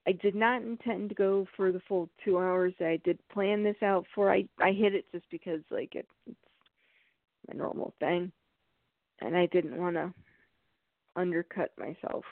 [0.07, 2.74] I did not intend to go for the full two hours.
[2.81, 4.32] I did plan this out for.
[4.32, 6.37] I I hit it just because like it, it's
[7.51, 8.33] my normal thing,
[9.21, 10.13] and I didn't want to
[11.17, 12.25] undercut myself.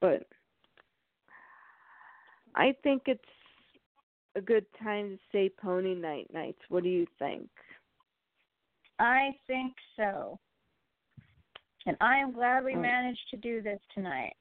[0.00, 0.26] But
[2.54, 3.22] I think it's
[4.34, 6.58] a good time to say pony night nights.
[6.68, 7.48] What do you think?
[8.98, 10.38] I think so.
[11.86, 12.80] And I am glad we Oh.
[12.80, 14.36] managed to do this tonight.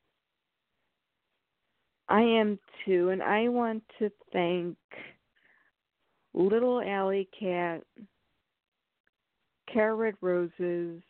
[2.08, 4.78] I am too, and I want to thank
[6.34, 7.86] Little Alley Cat,
[9.74, 11.02] Carrot Roses,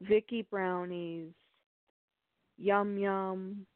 [0.00, 1.32] Vicky Brownies,
[2.58, 3.66] Yum Yum,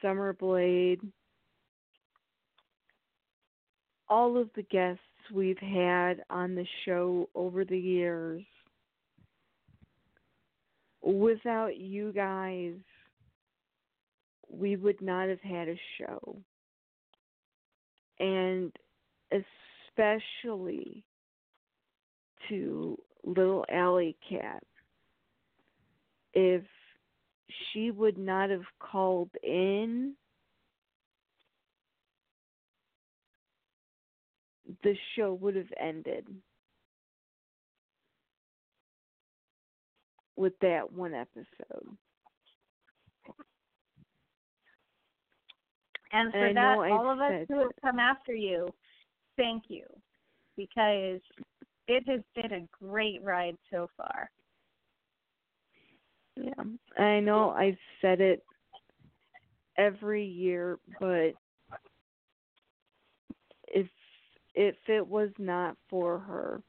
[0.00, 1.00] Summer Blade,
[4.08, 5.00] all of the guests
[5.32, 8.42] we've had on the show over the years.
[11.02, 12.74] Without you guys,
[14.48, 16.36] we would not have had a show.
[18.20, 18.72] And
[19.32, 21.04] especially
[22.52, 24.62] to Little Alley Cat.
[26.34, 26.62] If
[27.72, 30.14] she would not have called in,
[34.82, 36.26] the show would have ended
[40.36, 41.96] with that one episode.
[46.12, 48.68] And for I that, all of us who have come after you,
[49.38, 49.84] thank you.
[50.56, 51.20] Because
[51.92, 54.30] it has been a great ride so far.
[56.36, 56.64] Yeah,
[56.98, 58.42] I know I've said it
[59.76, 61.32] every year, but
[63.68, 63.86] if
[64.54, 66.62] if it was not for her,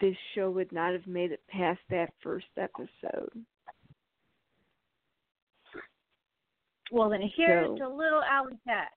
[0.00, 3.30] this show would not have made it past that first episode.
[6.90, 8.92] Well, then here's So- to little Alley Cat.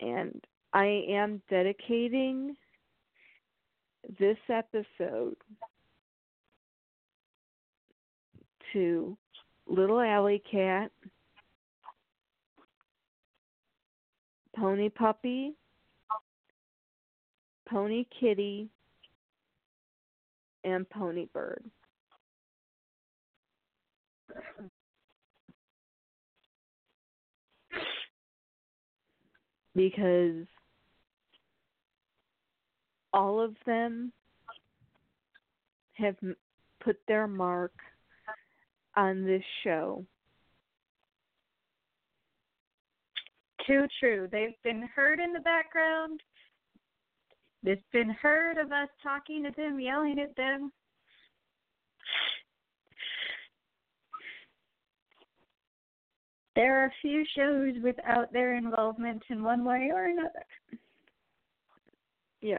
[0.00, 2.56] And I am dedicating
[4.18, 5.36] this episode
[8.72, 9.16] to
[9.66, 10.90] Little Alley Cat,
[14.56, 15.54] Pony Puppy,
[17.68, 18.68] Pony Kitty,
[20.64, 21.64] and Pony Bird.
[29.74, 30.46] Because
[33.12, 34.12] all of them
[35.94, 36.16] have
[36.82, 37.72] put their mark
[38.96, 40.04] on this show.
[43.66, 44.28] Too true.
[44.30, 46.20] They've been heard in the background.
[47.62, 50.72] It's been heard of us talking to them, yelling at them.
[56.56, 60.44] There are a few shows without their involvement in one way or another.
[62.40, 62.58] Yeah.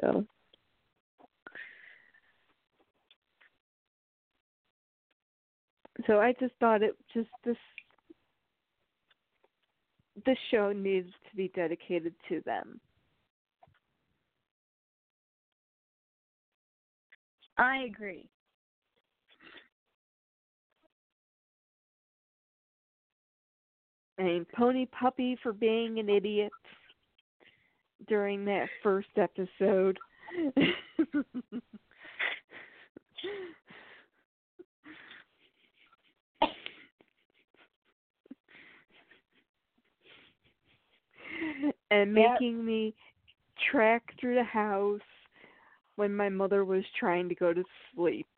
[0.00, 0.26] So
[6.06, 7.56] So I just thought it just this
[10.24, 12.80] this show needs to be dedicated to them.
[17.58, 18.28] I agree.
[24.18, 26.52] Mean, Pony Puppy for being an idiot
[28.08, 29.98] during that first episode.
[41.90, 42.30] and Yep.
[42.40, 42.94] making me
[43.70, 45.00] track through the house
[45.96, 47.64] when my mother was trying to go to
[47.94, 48.28] sleep.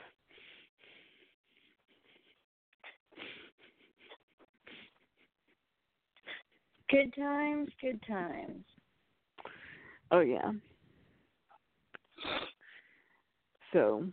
[6.91, 8.65] Good times, good times.
[10.11, 10.53] Oh yeah.
[13.73, 14.07] So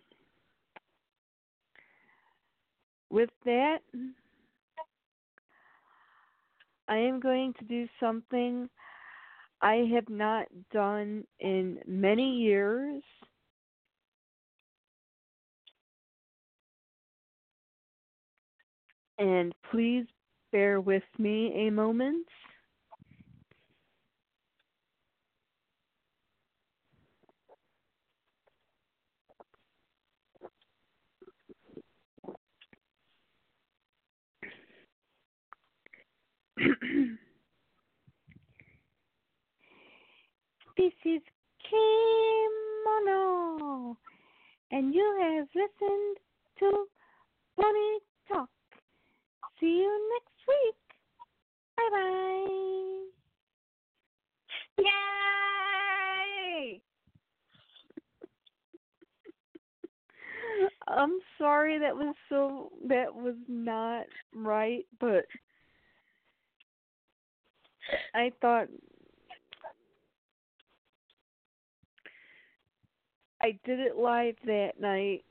[3.10, 3.80] with that
[6.88, 8.70] I am going to do something
[9.62, 13.02] I have not done in many years.
[19.18, 20.06] And please
[20.52, 22.28] bear with me a moment.
[40.78, 41.22] this is
[42.98, 43.98] Kimono,
[44.72, 46.18] and you have listened
[46.60, 46.86] to
[47.58, 48.50] Pony Talk.
[49.60, 50.76] See you next week.
[51.77, 52.45] Bye bye.
[54.80, 56.82] Yay!
[60.88, 65.26] I'm sorry that was so that was not right, but
[68.14, 68.68] I thought
[73.41, 75.23] I did it live that night.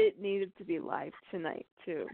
[0.00, 2.06] It needed to be live tonight too.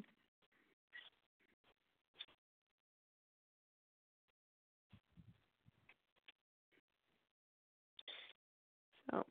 [9.10, 9.22] So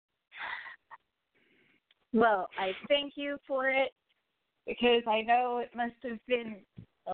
[2.14, 3.92] Well, I thank you for it
[4.68, 6.58] because I know it must have been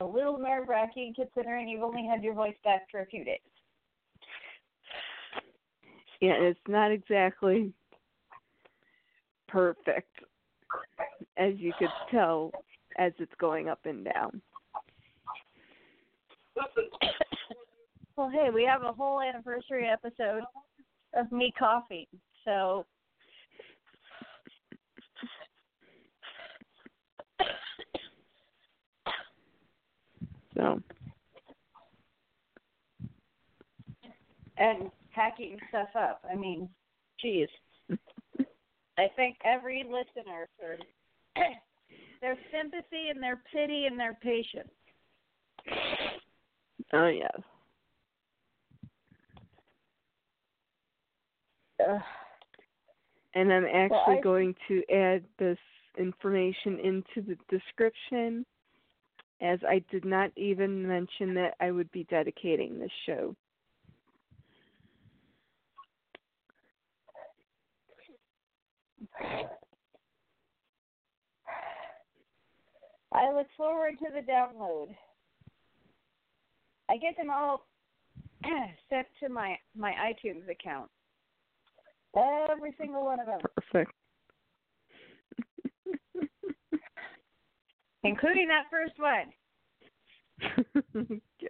[0.02, 3.40] a little nerve wracking considering you've only had your voice back for a few days.
[6.20, 7.72] yeah, it's not exactly
[9.48, 10.12] perfect
[11.40, 12.52] as you could tell
[12.98, 14.42] as it's going up and down.
[18.18, 20.44] well, hey, we have a whole anniversary episode
[21.16, 22.06] of me coughing,
[22.46, 22.86] so
[30.60, 30.82] So
[34.58, 36.22] and packing stuff up.
[36.30, 36.68] I mean,
[37.22, 37.48] geez.
[38.98, 40.76] I thank every listener for
[42.22, 44.70] their sympathy and their pity and their patience.
[46.94, 47.42] oh yes.
[51.88, 52.02] Ugh.
[53.36, 55.58] And I'm actually I- going to add this
[55.98, 58.46] information into the description
[59.42, 63.36] as I did not even mention that I would be dedicating this show.
[73.34, 74.96] look forward to the download.
[76.90, 77.66] I get them all
[78.90, 80.90] sent to my my iTunes account.
[82.16, 83.92] Every single one of them, Perfect.
[88.04, 89.34] including that first one.
[91.42, 91.50] Yeah.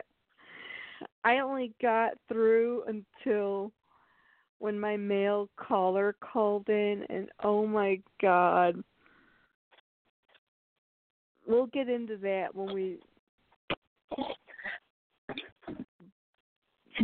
[1.23, 3.71] I only got through until
[4.59, 8.83] when my male caller called in, and oh my god.
[11.49, 12.99] We'll get into that when we.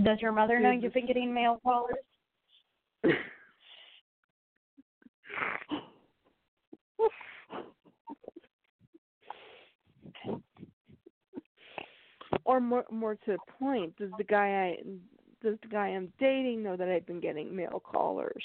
[0.03, 1.95] Does your mother know you've been getting mail callers?
[12.45, 14.77] or more more to the point, does the guy I
[15.43, 18.43] does the guy I'm dating know that I've been getting male callers?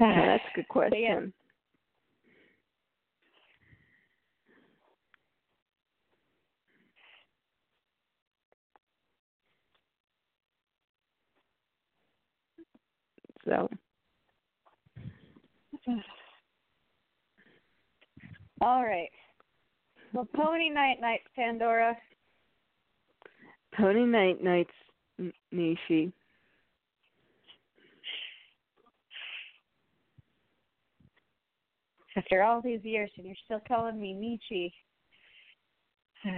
[0.00, 1.00] Yeah, that's a good question.
[1.00, 1.20] yeah.
[13.44, 13.68] So
[18.60, 19.10] All right.
[20.12, 21.96] Well, Pony Night Night, Pandora.
[23.76, 24.70] Pony Night Nights
[25.54, 26.12] Nishi.
[32.16, 34.72] After all these years, and you're still calling me Nietzsche.
[36.24, 36.30] I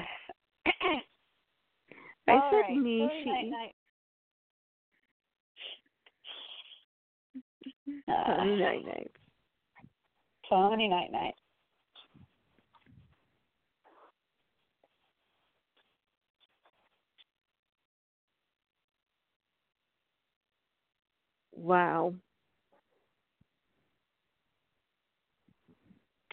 [2.29, 3.27] All said right, Nishi.
[3.27, 3.75] Night Night.
[8.09, 9.17] Pony Night Nights.
[10.49, 11.35] Pony Night Night.
[21.55, 22.15] Wow.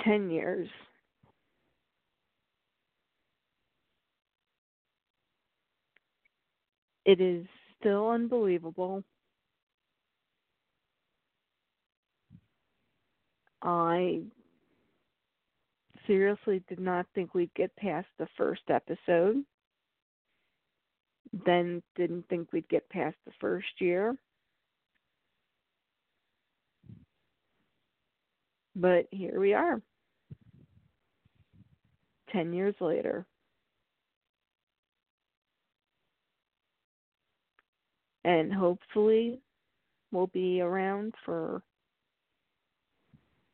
[0.06, 0.70] Ten years.
[7.06, 7.46] It is
[7.80, 9.04] still unbelievable.
[13.64, 14.22] I
[16.06, 19.44] seriously did not think we'd get past the first episode.
[21.46, 24.16] Then didn't think we'd get past the first year.
[28.76, 29.82] But here we are.
[32.36, 33.26] 10 years later.
[38.26, 39.40] And hopefully
[40.12, 41.62] we'll be around for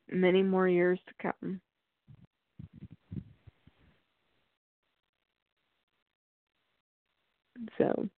[0.09, 1.61] many more years to come.
[7.77, 8.09] So,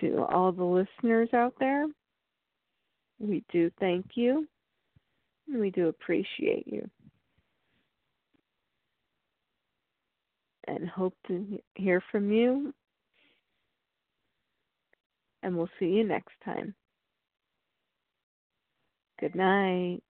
[0.00, 1.86] to all the listeners out there,
[3.18, 4.46] we do thank you.
[5.52, 6.88] We do appreciate you.
[10.70, 12.72] And hope to hear from you.
[15.42, 16.76] And we'll see you next time.
[19.20, 20.02] Good night.